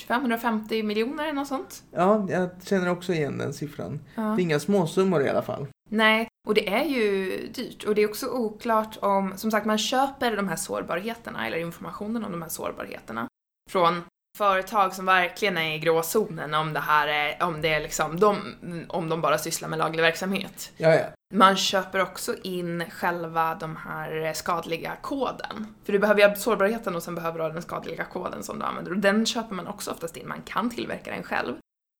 125-150 0.08 0.82
miljoner 0.82 1.24
eller 1.24 1.32
något 1.32 1.48
sånt. 1.48 1.84
Ja, 1.90 2.26
jag 2.30 2.50
känner 2.62 2.88
också 2.88 3.12
igen 3.12 3.38
den 3.38 3.54
siffran. 3.54 4.00
Ja. 4.14 4.22
Det 4.22 4.40
är 4.40 4.42
inga 4.42 4.60
småsummor 4.60 5.22
i 5.22 5.28
alla 5.28 5.42
fall. 5.42 5.66
Nej, 5.90 6.28
och 6.48 6.54
det 6.54 6.68
är 6.68 6.84
ju 6.84 7.36
dyrt. 7.54 7.84
Och 7.84 7.94
det 7.94 8.02
är 8.02 8.08
också 8.08 8.26
oklart 8.26 8.98
om, 9.02 9.32
som 9.36 9.50
sagt, 9.50 9.66
man 9.66 9.78
köper 9.78 10.36
de 10.36 10.48
här 10.48 10.56
sårbarheterna, 10.56 11.46
eller 11.46 11.58
informationen 11.58 12.24
om 12.24 12.32
de 12.32 12.42
här 12.42 12.48
sårbarheterna, 12.48 13.28
från 13.70 14.02
företag 14.36 14.94
som 14.94 15.06
verkligen 15.06 15.58
är 15.58 15.74
i 15.74 15.78
gråzonen 15.78 16.54
om 16.54 16.72
det 16.72 16.80
här 16.80 17.08
är, 17.08 17.42
om 17.42 17.60
det 17.60 17.74
är 17.74 17.80
liksom, 17.80 18.20
de, 18.20 18.54
om 18.88 19.08
de 19.08 19.20
bara 19.20 19.38
sysslar 19.38 19.68
med 19.68 19.78
laglig 19.78 20.02
verksamhet. 20.02 20.72
Ja, 20.76 20.94
ja. 20.94 21.06
Man 21.34 21.56
köper 21.56 22.02
också 22.02 22.34
in 22.42 22.84
själva 22.90 23.54
de 23.54 23.76
här 23.76 24.32
skadliga 24.32 24.96
koden. 25.02 25.74
För 25.84 25.92
du 25.92 25.98
behöver 25.98 26.28
ju 26.28 26.36
sårbarheten 26.36 26.96
och 26.96 27.02
sen 27.02 27.14
behöver 27.14 27.38
du 27.38 27.44
ha 27.44 27.52
den 27.52 27.62
skadliga 27.62 28.04
koden 28.04 28.42
som 28.42 28.58
du 28.58 28.64
använder. 28.64 28.92
Och 28.92 28.98
den 28.98 29.26
köper 29.26 29.54
man 29.54 29.66
också 29.66 29.90
oftast 29.90 30.16
in. 30.16 30.28
Man 30.28 30.42
kan 30.42 30.70
tillverka 30.70 31.10
den 31.10 31.22
själv. 31.22 31.54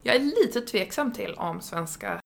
Jag 0.05 0.16
är 0.16 0.20
lite 0.20 0.61
tveksam 0.61 1.12
till 1.12 1.35
om 1.35 1.61
svenska 1.61 2.20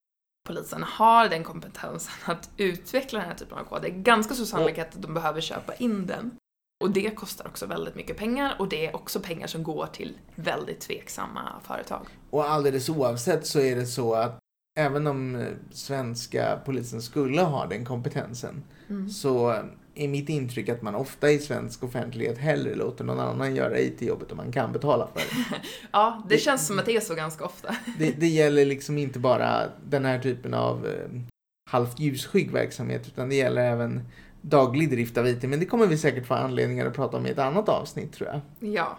polisen 0.49 0.83
har 0.83 1.29
den 1.29 1.45
kompetensen 1.45 2.15
att 2.25 2.51
utveckla 2.57 3.19
den 3.19 3.29
här 3.29 3.37
typen 3.37 3.59
av 3.59 3.65
kod. 3.65 3.83
Det 3.83 3.89
är 3.89 3.93
ganska 3.93 4.35
så 4.35 4.47
sannolikt 4.47 4.79
att 4.79 5.03
de 5.03 5.15
behöver 5.15 5.41
köpa 5.41 5.75
in 5.75 6.07
den. 6.07 6.37
Och 6.81 6.91
det 6.91 7.11
kostar 7.11 7.47
också 7.47 7.67
väldigt 7.67 7.95
mycket 7.95 8.17
pengar 8.17 8.57
och 8.59 8.69
det 8.69 8.87
är 8.87 8.97
också 8.97 9.21
pengar 9.21 9.47
som 9.47 9.63
går 9.63 9.87
till 9.93 10.19
väldigt 10.35 10.81
tveksamma 10.81 11.41
företag. 11.67 12.07
Och 12.31 12.51
alldeles 12.51 12.89
oavsett 12.89 13.47
så 13.47 13.61
är 13.61 13.77
det 13.77 13.87
så 13.87 14.15
att 14.15 14.39
även 14.79 15.07
om 15.07 15.37
eh, 15.37 15.47
svenska 15.73 16.59
polisen 16.65 17.03
skulle 17.03 17.43
ha 17.43 17.67
den 17.67 17.85
kompetensen 17.85 18.63
så 19.13 19.63
är 19.95 20.09
mitt 20.09 20.29
intryck 20.29 20.69
att 20.69 20.83
man 20.83 20.95
ofta 20.95 21.31
i 21.31 21.39
svensk 21.39 21.83
offentlighet 21.85 22.39
hellre 22.39 22.75
låter 22.75 23.05
någon 23.05 23.21
annan 23.21 23.55
göra 23.57 23.79
IT-jobbet 23.79 24.31
om 24.31 24.37
man 24.37 24.53
kan 24.53 24.73
betala 24.73 25.09
för 25.15 25.21
det. 25.21 25.57
Ja, 25.93 26.23
det 26.29 26.35
Det- 26.35 26.41
känns 26.41 26.67
som 26.67 26.79
att 26.79 26.87
det 26.87 26.97
är 26.97 27.01
så 27.01 27.15
ganska 27.15 27.45
ofta. 27.45 27.77
Det, 27.99 28.11
det 28.21 28.27
gäller 28.29 28.65
liksom 28.65 28.99
inte 28.99 29.19
bara 29.19 29.63
den 29.89 30.05
här 30.05 30.19
typen 30.19 30.55
av 30.55 30.87
eh, 30.87 31.21
halvt 31.71 31.99
ljusskygg 31.99 32.51
verksamhet 32.53 33.07
utan 33.07 33.29
det 33.29 33.35
gäller 33.35 33.65
även 33.65 34.03
daglig 34.41 34.91
drift 34.91 35.19
av 35.19 35.27
IT. 35.27 35.43
Men 35.43 35.61
det 35.61 35.67
kommer 35.67 35.87
vi 35.87 35.99
säkert 35.99 36.27
få 36.27 36.35
anledningar 36.35 36.87
att 36.87 36.95
prata 36.95 37.17
om 37.17 37.27
i 37.27 37.31
ett 37.31 37.39
annat 37.39 37.69
avsnitt 37.69 38.13
tror 38.13 38.29
jag. 38.29 38.41
Ja. 38.73 38.99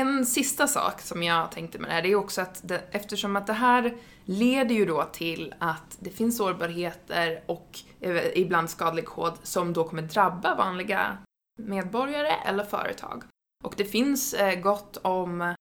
En 0.00 0.26
sista 0.26 0.66
sak 0.66 1.00
som 1.00 1.22
jag 1.22 1.52
tänkte 1.52 1.78
med 1.78 1.90
det 1.90 1.94
här, 1.94 2.02
det 2.02 2.12
är 2.12 2.16
också 2.16 2.40
att 2.40 2.60
det, 2.64 2.82
eftersom 2.90 3.36
att 3.36 3.46
det 3.46 3.52
här 3.52 3.96
leder 4.24 4.74
ju 4.74 4.84
då 4.84 5.02
till 5.12 5.54
att 5.58 5.96
det 6.00 6.10
finns 6.10 6.36
sårbarheter 6.36 7.42
och 7.46 7.78
eh, 8.00 8.38
ibland 8.38 8.70
skadlig 8.70 9.04
kod 9.04 9.32
som 9.42 9.72
då 9.72 9.84
kommer 9.84 10.02
drabba 10.02 10.54
vanliga 10.54 11.18
medborgare 11.58 12.32
eller 12.46 12.64
företag. 12.64 13.22
Och 13.64 13.74
det 13.76 13.84
finns 13.84 14.34
eh, 14.34 14.60
gott 14.60 14.96
om 14.96 15.54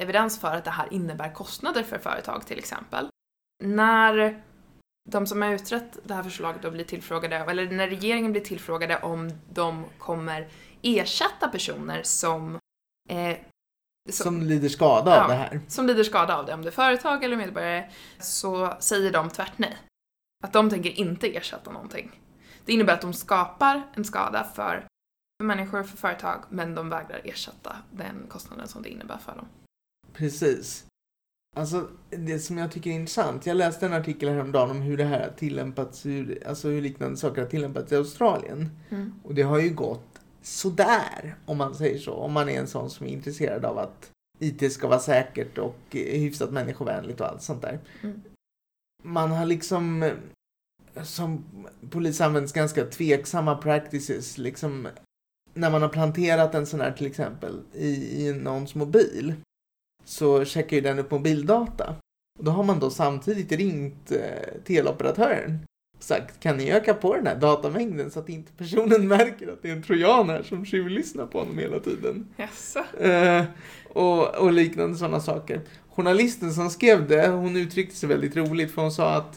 evidens 0.00 0.40
för 0.40 0.56
att 0.56 0.64
det 0.64 0.70
här 0.70 0.92
innebär 0.92 1.32
kostnader 1.32 1.82
för 1.82 1.98
företag 1.98 2.46
till 2.46 2.58
exempel. 2.58 3.08
När 3.64 4.42
de 5.10 5.26
som 5.26 5.42
har 5.42 5.52
utrett 5.52 5.98
det 6.04 6.14
här 6.14 6.22
förslaget 6.22 6.62
då 6.62 6.70
blir 6.70 6.84
tillfrågade, 6.84 7.36
eller 7.36 7.70
när 7.70 7.88
regeringen 7.88 8.32
blir 8.32 8.42
tillfrågade 8.44 8.98
om 9.02 9.30
de 9.52 9.84
kommer 9.98 10.48
ersätta 10.82 11.48
personer 11.48 12.02
som 12.02 12.58
eh, 13.10 13.36
Som 14.10 14.42
lider 14.42 14.68
skada 14.68 15.10
Ja. 15.16 15.22
av 15.22 15.28
det 15.28 15.34
här. 15.34 15.60
som 15.68 15.86
lider 15.86 16.04
skada 16.04 16.36
av 16.36 16.46
det, 16.46 16.54
om 16.54 16.62
det 16.62 16.68
är 16.68 16.72
företag 16.72 17.24
eller 17.24 17.36
medborgare, 17.36 17.90
så 18.20 18.74
säger 18.80 19.12
de 19.12 19.30
tvärt 19.30 19.58
nej. 19.58 19.76
Att 20.44 20.52
de 20.52 20.70
tänker 20.70 20.90
inte 20.90 21.36
ersätta 21.36 21.70
någonting. 21.70 22.20
Det 22.64 22.72
innebär 22.72 22.92
att 22.94 23.00
de 23.00 23.12
skapar 23.12 23.82
en 23.94 24.04
skada 24.04 24.44
för, 24.54 24.86
för 25.40 25.44
människor 25.44 25.80
och 25.80 25.86
för 25.88 25.96
företag, 25.96 26.44
men 26.48 26.74
de 26.74 26.88
vägrar 26.88 27.20
ersätta 27.24 27.76
den 27.92 28.26
kostnaden 28.28 28.68
som 28.68 28.82
det 28.82 28.88
innebär 28.88 29.18
för 29.18 29.36
dem. 29.36 29.46
Precis. 30.12 30.86
Alltså, 31.56 31.88
det 32.10 32.38
som 32.38 32.58
jag 32.58 32.72
tycker 32.72 32.90
är 32.90 32.94
intressant, 32.94 33.46
jag 33.46 33.56
läste 33.56 33.86
en 33.86 33.92
artikel 33.92 34.28
häromdagen 34.28 34.70
om 34.70 34.82
hur 34.82 34.96
det 34.96 35.04
här 35.04 35.20
har 35.20 35.36
tillämpats, 35.36 36.06
hur, 36.06 36.46
alltså 36.46 36.68
hur 36.68 36.82
liknande 36.82 37.16
saker 37.16 37.42
har 37.42 37.48
tillämpats 37.48 37.92
i 37.92 37.96
Australien. 37.96 38.70
Och 39.22 39.34
det 39.34 39.42
har 39.42 39.58
ju 39.58 39.74
gått 39.74 40.20
sådär, 40.42 41.36
om 41.46 41.58
man 41.58 41.74
säger 41.74 41.98
så. 41.98 42.12
Om 42.12 42.32
man 42.32 42.48
är 42.48 42.58
en 42.58 42.66
sån 42.66 42.90
som 42.90 43.06
är 43.06 43.10
intresserad 43.10 43.64
av 43.64 43.78
att 43.78 44.10
IT 44.38 44.72
ska 44.72 44.88
vara 44.88 44.98
säkert 44.98 45.58
och 45.58 45.78
hyfsat 45.90 46.50
människovänligt 46.50 47.20
och 47.20 47.28
allt 47.28 47.42
sånt 47.42 47.62
där. 47.62 47.78
Mm. 48.02 48.22
Man 49.02 49.30
har 49.30 49.46
liksom, 49.46 50.10
som 51.02 51.44
polis 51.90 52.20
används 52.20 52.52
ganska 52.52 52.84
tveksamma 52.84 53.56
practices, 53.56 54.38
liksom 54.38 54.88
när 55.54 55.70
man 55.70 55.82
har 55.82 55.88
planterat 55.88 56.54
en 56.54 56.66
sån 56.66 56.80
här 56.80 56.92
till 56.92 57.06
exempel 57.06 57.60
i, 57.72 58.26
i 58.26 58.32
någons 58.32 58.74
mobil 58.74 59.34
så 60.04 60.44
checkar 60.44 60.76
ju 60.76 60.80
den 60.80 60.98
upp 60.98 61.10
mobildata. 61.10 61.94
Och 62.38 62.44
då 62.44 62.50
har 62.50 62.62
man 62.62 62.80
då 62.80 62.90
samtidigt 62.90 63.52
ringt 63.52 64.12
eh, 64.12 64.62
teleoperatören 64.64 65.58
sagt 66.04 66.40
kan 66.40 66.56
ni 66.56 66.70
öka 66.70 66.94
på 66.94 67.14
den 67.14 67.26
här 67.26 67.36
datamängden 67.36 68.10
så 68.10 68.18
att 68.18 68.28
inte 68.28 68.52
personen 68.52 69.08
märker 69.08 69.52
att 69.52 69.62
det 69.62 69.68
är 69.68 69.72
en 69.72 69.82
trojan 69.82 70.28
här 70.28 70.42
som 70.42 70.64
tjuvlyssnar 70.64 71.26
på 71.26 71.38
honom 71.38 71.58
hela 71.58 71.80
tiden. 71.80 72.28
Jaså? 72.36 72.84
Eh, 73.00 73.44
och, 73.88 74.34
och 74.34 74.52
liknande 74.52 74.96
sådana 74.96 75.20
saker. 75.20 75.60
Journalisten 75.88 76.52
som 76.52 76.70
skrev 76.70 77.08
det, 77.08 77.28
hon 77.28 77.56
uttryckte 77.56 77.96
sig 77.96 78.08
väldigt 78.08 78.36
roligt 78.36 78.74
för 78.74 78.82
hon 78.82 78.92
sa 78.92 79.10
att 79.10 79.34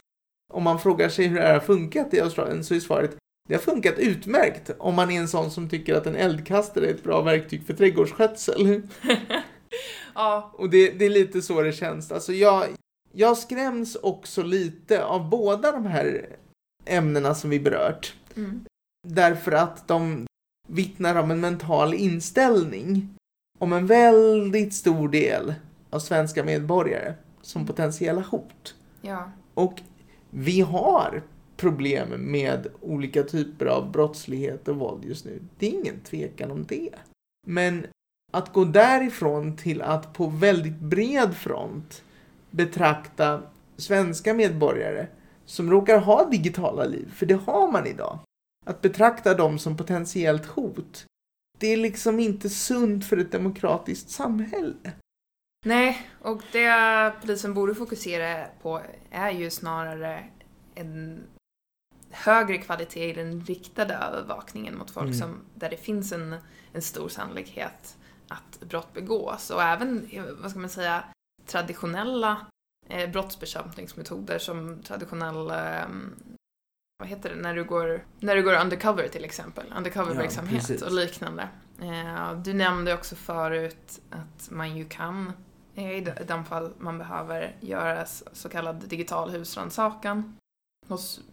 om 0.54 0.64
man 0.64 0.80
frågar 0.80 1.10
sig 1.10 1.28
hur 1.28 1.36
det 1.36 1.46
här 1.46 1.54
har 1.54 1.60
funkat 1.60 2.14
i 2.14 2.22
Australien 2.22 2.64
så 2.64 2.76
är 2.76 2.80
svaret 2.80 3.18
det 3.50 3.56
har 3.56 3.62
funkat 3.62 4.00
utmärkt 4.00 4.72
om 4.78 4.96
man 4.96 5.12
är 5.12 5.20
en 5.20 5.28
sån 5.28 5.52
som 5.52 5.70
tycker 5.70 5.96
att 5.96 6.08
en 6.08 6.16
eldkastare 6.16 6.86
är 6.86 6.94
ett 6.94 7.04
bra 7.04 7.22
verktyg 7.22 7.66
för 7.66 7.74
trädgårdsskötsel. 7.74 8.82
Ja, 10.18 10.52
Och 10.54 10.70
det, 10.70 10.90
det 10.90 11.06
är 11.06 11.10
lite 11.10 11.42
så 11.42 11.62
det 11.62 11.72
känns. 11.74 12.12
Alltså 12.12 12.34
jag, 12.34 12.66
jag 13.12 13.38
skräms 13.38 13.96
också 13.96 14.44
lite 14.44 15.06
av 15.06 15.30
båda 15.30 15.72
de 15.72 15.86
här 15.86 16.36
ämnena 16.86 17.36
som 17.36 17.50
vi 17.50 17.60
berört. 17.60 18.16
mm. 18.36 18.66
Därför 19.08 19.52
att 19.52 19.88
de 19.88 20.26
vittnar 20.68 21.16
om 21.16 21.32
en 21.32 21.40
mental 21.40 21.94
inställning 21.94 23.16
om 23.60 23.74
en 23.74 23.88
väldigt 23.88 24.74
stor 24.74 25.10
del 25.10 25.54
av 25.90 26.00
svenska 26.00 26.44
medborgare 26.44 27.14
som 27.42 27.66
potentiella 27.68 28.22
hot. 28.22 28.76
ja. 29.02 29.32
Och 29.54 29.82
vi 30.30 30.62
har 30.62 31.24
problem 31.58 32.10
med 32.10 32.68
olika 32.82 33.24
typer 33.24 33.66
av 33.66 33.92
brottslighet 33.92 34.68
och 34.68 34.76
våld 34.76 35.06
just 35.06 35.26
nu. 35.26 35.40
Det 35.60 35.68
är 35.68 35.72
ingen 35.72 36.00
tvekan 36.00 36.52
om 36.52 36.66
det. 36.66 36.90
Men 37.48 37.88
att 38.38 38.54
gå 38.54 38.66
därifrån 38.66 39.58
till 39.58 39.82
att 39.82 40.14
på 40.14 40.28
väldigt 40.28 40.80
bred 40.80 41.38
front 41.38 42.04
betrakta 42.52 43.42
svenska 43.78 44.34
medborgare 44.34 45.08
som 45.46 45.72
råkar 45.72 46.00
ha 46.00 46.26
digitala 46.30 46.86
liv, 46.86 47.12
för 47.16 47.26
det 47.26 47.40
har 47.46 47.72
man 47.72 47.88
idag. 47.88 48.20
Att 48.66 48.82
betrakta 48.82 49.34
dem 49.34 49.60
som 49.60 49.78
potentiellt 49.78 50.46
hot 50.46 51.06
det 51.60 51.68
är 51.68 51.78
liksom 51.78 52.20
inte 52.20 52.50
sunt 52.50 53.06
för 53.06 53.18
ett 53.18 53.32
demokratiskt 53.32 54.10
samhälle. 54.10 54.92
Nej, 55.66 56.08
och 56.22 56.42
det 56.52 57.14
polisen 57.22 57.54
borde 57.54 57.76
fokusera 57.76 58.46
på 58.62 58.82
är 59.12 59.32
ju 59.32 59.50
snarare 59.50 60.24
en 60.76 61.24
högre 62.12 62.58
kvalitet 62.58 63.10
i 63.10 63.14
den 63.14 63.42
riktade 63.42 63.94
övervakningen 63.94 64.78
mot 64.78 64.92
folk 64.92 65.06
Mm. 65.06 65.20
som, 65.20 65.36
där 65.56 65.70
det 65.70 65.78
finns 65.78 66.12
en, 66.12 66.36
en 66.74 66.82
stor 66.82 67.10
sannolikhet 67.10 67.98
att 68.28 68.60
brott 68.60 68.94
begås. 68.94 69.50
Och 69.50 69.64
även, 69.64 70.10
vad 70.42 70.52
ska 70.52 70.60
man 70.60 70.70
säga, 70.70 71.04
traditionella 71.46 72.46
eh, 72.90 73.10
brottsbekämpningsmetoder 73.10 74.40
som 74.40 74.84
traditionell, 74.84 75.50
eh, 75.50 75.88
vad 77.00 77.10
heter 77.10 77.30
det, 77.30 77.36
när 77.36 77.56
du 77.56 77.64
går, 77.64 78.06
när 78.20 78.36
du 78.36 78.44
går 78.44 78.62
undercover 78.62 79.08
till 79.08 79.26
exempel, 79.26 79.74
undercoververksamhet 79.78 80.60
precis. 80.68 80.82
och 80.82 80.92
liknande. 80.92 81.50
Eh, 81.82 82.34
du 82.34 82.54
nämnde 82.54 82.94
också 82.94 83.16
förut 83.16 84.02
att 84.10 84.52
man 84.52 84.78
ju 84.78 84.86
kan, 84.86 85.32
eh, 85.76 85.92
i 85.92 86.14
de- 86.28 86.46
fall 86.46 86.74
man 86.78 86.98
behöver 86.98 87.56
göra 87.60 88.06
så 88.34 88.50
kallad 88.50 88.76
digital 88.76 89.30
husrannsakan, 89.30 90.38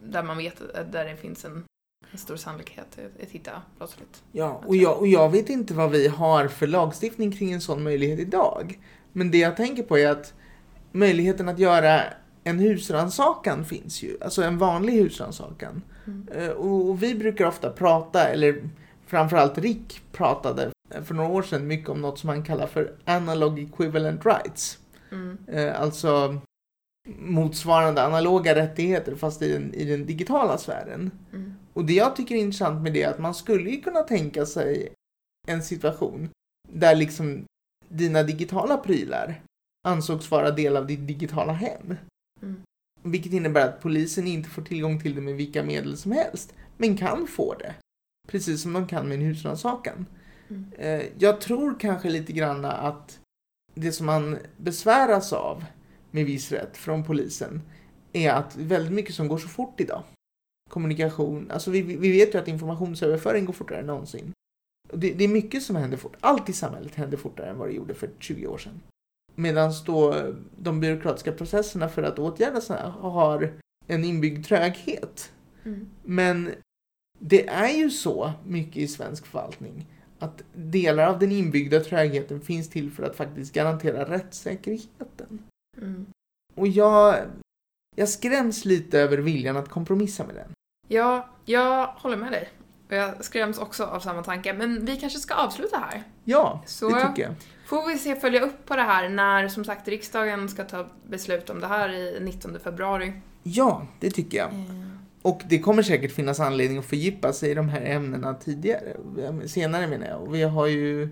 där 0.02 0.22
man 0.22 0.36
vet 0.36 0.58
där 0.92 1.04
det 1.04 1.16
finns 1.16 1.44
en, 1.44 1.64
en 2.14 2.18
stor 2.18 2.36
sannolikhet 2.36 2.98
att- 3.22 3.30
hitta 3.30 3.50
brottsligt. 3.78 4.22
Ja, 4.32 4.62
och 4.66 4.76
jag, 4.76 4.98
och 4.98 5.06
jag 5.06 5.30
vet 5.30 5.48
inte 5.50 5.74
vad 5.74 5.90
vi 5.90 6.08
har 6.08 6.48
för 6.48 6.66
lagstiftning 6.66 7.32
kring 7.32 7.52
en 7.52 7.60
sån 7.60 7.82
möjlighet 7.82 8.18
idag. 8.20 8.78
Men 9.12 9.30
det 9.30 9.38
jag 9.38 9.56
tänker 9.56 9.82
på 9.82 9.98
är 9.98 10.08
att 10.10 10.34
möjligheten 10.92 11.48
att 11.48 11.58
göra 11.58 12.00
en 12.44 12.58
husrannsakan 12.58 13.64
finns 13.64 14.02
ju. 14.02 14.16
Alltså 14.20 14.42
en 14.42 14.58
vanlig 14.58 14.92
husrannsakan. 14.92 15.82
Mm. 16.06 16.28
Eh, 16.34 16.48
Och, 16.50 16.88
och 16.90 17.02
vi 17.02 17.14
brukar 17.14 17.46
ofta 17.46 17.70
prata, 17.70 18.28
eller 18.28 18.68
framförallt 19.06 19.58
Rick 19.58 20.02
pratade 20.12 20.70
för 21.04 21.14
några 21.14 21.28
år 21.30 21.42
sedan 21.42 21.66
mycket 21.66 21.88
om 21.88 22.00
något 22.02 22.18
som 22.18 22.28
han 22.28 22.42
kallar 22.44 22.66
för 22.66 22.94
analog 23.04 23.58
equivalent 23.58 24.26
rights. 24.26 24.78
Mm. 25.12 25.38
Eh, 25.48 25.80
Alltså 25.80 26.38
motsvarande 27.08 28.02
analoga 28.02 28.54
rättigheter 28.54 29.14
fast 29.14 29.42
i 29.42 29.52
den, 29.52 29.74
i 29.74 29.84
den 29.84 30.06
digitala 30.06 30.58
sfären. 30.58 31.10
Mm. 31.32 31.54
Och 31.72 31.84
det 31.84 31.92
jag 31.92 32.16
tycker 32.16 32.34
är 32.34 32.38
intressant 32.38 32.82
med 32.82 32.92
det 32.92 33.02
är 33.02 33.10
att 33.10 33.18
man 33.18 33.34
skulle 33.34 33.70
ju 33.70 33.80
kunna 33.80 34.02
tänka 34.02 34.46
sig 34.46 34.92
en 35.46 35.62
situation 35.62 36.28
där 36.68 36.94
liksom 36.94 37.44
dina 37.88 38.22
digitala 38.22 38.76
prylar 38.76 39.42
ansågs 39.86 40.30
vara 40.30 40.50
del 40.50 40.76
av 40.76 40.86
ditt 40.86 41.06
digitala 41.06 41.52
hem. 41.52 41.96
Mm. 42.42 42.62
Vilket 43.02 43.32
innebär 43.32 43.68
att 43.68 43.80
polisen 43.80 44.26
inte 44.26 44.48
får 44.48 44.62
tillgång 44.62 45.00
till 45.00 45.14
det 45.14 45.20
med 45.20 45.34
vilka 45.34 45.62
medel 45.62 45.96
som 45.96 46.12
helst, 46.12 46.54
men 46.76 46.96
kan 46.96 47.26
få 47.26 47.54
det. 47.54 47.74
Precis 48.28 48.62
som 48.62 48.72
de 48.72 48.86
kan 48.86 49.08
med 49.08 49.14
en 49.14 49.24
husrannsakan. 49.24 50.06
Mm. 50.48 50.72
Eh, 50.78 51.02
Jag 51.18 51.40
tror 51.40 51.80
kanske 51.80 52.08
lite 52.10 52.32
grann 52.32 52.64
att 52.64 53.20
det 53.74 53.92
som 53.92 54.06
man 54.06 54.38
besväras 54.56 55.32
av 55.32 55.64
med 56.14 56.26
viss 56.26 56.52
rätt 56.52 56.76
från 56.76 57.04
polisen 57.04 57.62
är 58.12 58.30
att 58.30 58.56
väldigt 58.56 58.92
mycket 58.92 59.14
som 59.14 59.28
går 59.28 59.38
så 59.38 59.48
fort 59.48 59.80
idag. 59.80 60.02
Kommunikation, 60.70 61.50
alltså 61.50 61.70
vi, 61.70 61.82
vi 61.82 62.12
vet 62.12 62.34
ju 62.34 62.38
att 62.38 62.48
informationsöverföring 62.48 63.44
går 63.44 63.52
fortare 63.52 63.78
än 63.78 63.86
någonsin. 63.86 64.32
Och 64.92 64.98
det, 64.98 65.12
det 65.12 65.24
är 65.24 65.28
mycket 65.28 65.62
som 65.62 65.76
händer 65.76 65.96
fort. 65.96 66.16
Allt 66.20 66.48
i 66.48 66.52
samhället 66.52 66.94
händer 66.94 67.16
fortare 67.16 67.50
än 67.50 67.58
vad 67.58 67.68
det 67.68 67.72
gjorde 67.72 67.94
för 67.94 68.10
20 68.18 68.46
år 68.46 68.58
sedan. 68.58 68.80
Medan 69.34 69.72
då 69.86 70.32
de 70.56 70.80
byråkratiska 70.80 71.32
processerna 71.32 71.88
för 71.88 72.02
att 72.02 72.18
åtgärda 72.18 72.60
sådana 72.60 72.90
har 72.90 73.52
en 73.86 74.04
inbyggd 74.04 74.46
tröghet. 74.46 75.32
Mm. 75.64 75.88
Men 76.02 76.50
det 77.18 77.48
är 77.48 77.76
ju 77.76 77.90
så 77.90 78.32
mycket 78.44 78.76
i 78.76 78.88
svensk 78.88 79.26
förvaltning 79.26 79.86
att 80.18 80.44
delar 80.54 81.06
av 81.06 81.18
den 81.18 81.32
inbyggda 81.32 81.80
trögheten 81.80 82.40
finns 82.40 82.70
till 82.70 82.90
för 82.90 83.02
att 83.02 83.16
faktiskt 83.16 83.54
garantera 83.54 84.10
rättssäkerheten. 84.10 85.13
Mm. 85.84 86.06
Och 86.54 86.66
jag, 86.68 87.16
jag 87.96 88.08
skräms 88.08 88.64
lite 88.64 89.00
över 89.00 89.18
viljan 89.18 89.56
att 89.56 89.68
kompromissa 89.68 90.26
med 90.26 90.34
den. 90.34 90.52
Ja, 90.88 91.28
jag 91.44 91.86
håller 91.86 92.16
med 92.16 92.32
dig. 92.32 92.48
Och 92.88 92.92
jag 92.94 93.24
skräms 93.24 93.58
också 93.58 93.84
av 93.84 94.00
samma 94.00 94.22
tanke. 94.22 94.52
Men 94.52 94.84
vi 94.84 94.96
kanske 94.96 95.18
ska 95.18 95.34
avsluta 95.34 95.78
här. 95.78 96.02
Ja, 96.24 96.62
Så- 96.66 96.88
det 96.88 97.08
tycker 97.08 97.22
jag. 97.22 97.34
Får 97.66 97.86
vi 97.88 97.98
se 97.98 98.16
följa 98.16 98.40
upp 98.40 98.66
på 98.66 98.76
det 98.76 98.82
här 98.82 99.08
när 99.08 99.48
som 99.48 99.64
sagt 99.64 99.88
riksdagen 99.88 100.48
ska 100.48 100.64
ta 100.64 100.86
beslut 101.06 101.50
om 101.50 101.60
det 101.60 101.66
här 101.66 101.88
i 101.92 102.18
19 102.20 102.58
februari. 102.60 103.12
Ja, 103.42 103.86
det 104.00 104.10
tycker 104.10 104.38
jag. 104.38 104.50
Och 105.22 105.40
det 105.48 105.58
kommer 105.58 105.82
säkert 105.82 106.12
finnas 106.12 106.40
anledning 106.40 106.78
att 106.78 106.84
fördjupa 106.84 107.32
sig 107.32 107.50
i 107.50 107.54
de 107.54 107.68
här 107.68 107.80
ämnena 107.80 108.34
tidigare, 108.34 108.96
senare 109.46 109.86
menar 109.86 110.06
jag. 110.06 110.22
Och 110.22 110.34
vi 110.34 110.42
har 110.42 110.66
ju 110.66 111.08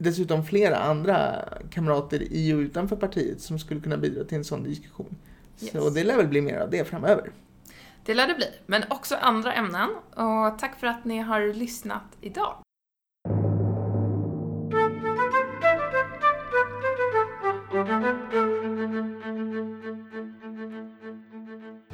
dessutom 0.00 0.44
flera 0.44 0.76
andra 0.78 1.44
kamrater 1.70 2.22
i 2.32 2.54
och 2.54 2.58
utanför 2.58 2.96
partiet 2.96 3.40
som 3.40 3.58
skulle 3.58 3.80
kunna 3.80 3.96
bidra 3.96 4.24
till 4.24 4.38
en 4.38 4.44
sån 4.44 4.62
diskussion. 4.64 5.16
Så 5.56 5.64
Yes. 5.78 5.94
det 5.94 6.04
lär 6.04 6.16
väl 6.16 6.28
bli 6.28 6.40
mer 6.40 6.58
av 6.60 6.70
det 6.70 6.84
framöver. 6.84 7.30
Det 8.04 8.14
lär 8.14 8.26
det 8.26 8.34
bli, 8.34 8.46
men 8.66 8.82
också 8.90 9.16
andra 9.16 9.52
ämnen. 9.52 9.90
Och 10.14 10.58
tack 10.58 10.80
för 10.80 10.86
att 10.86 11.04
ni 11.04 11.18
har 11.18 11.54
lyssnat 11.54 12.02
idag. 12.20 12.54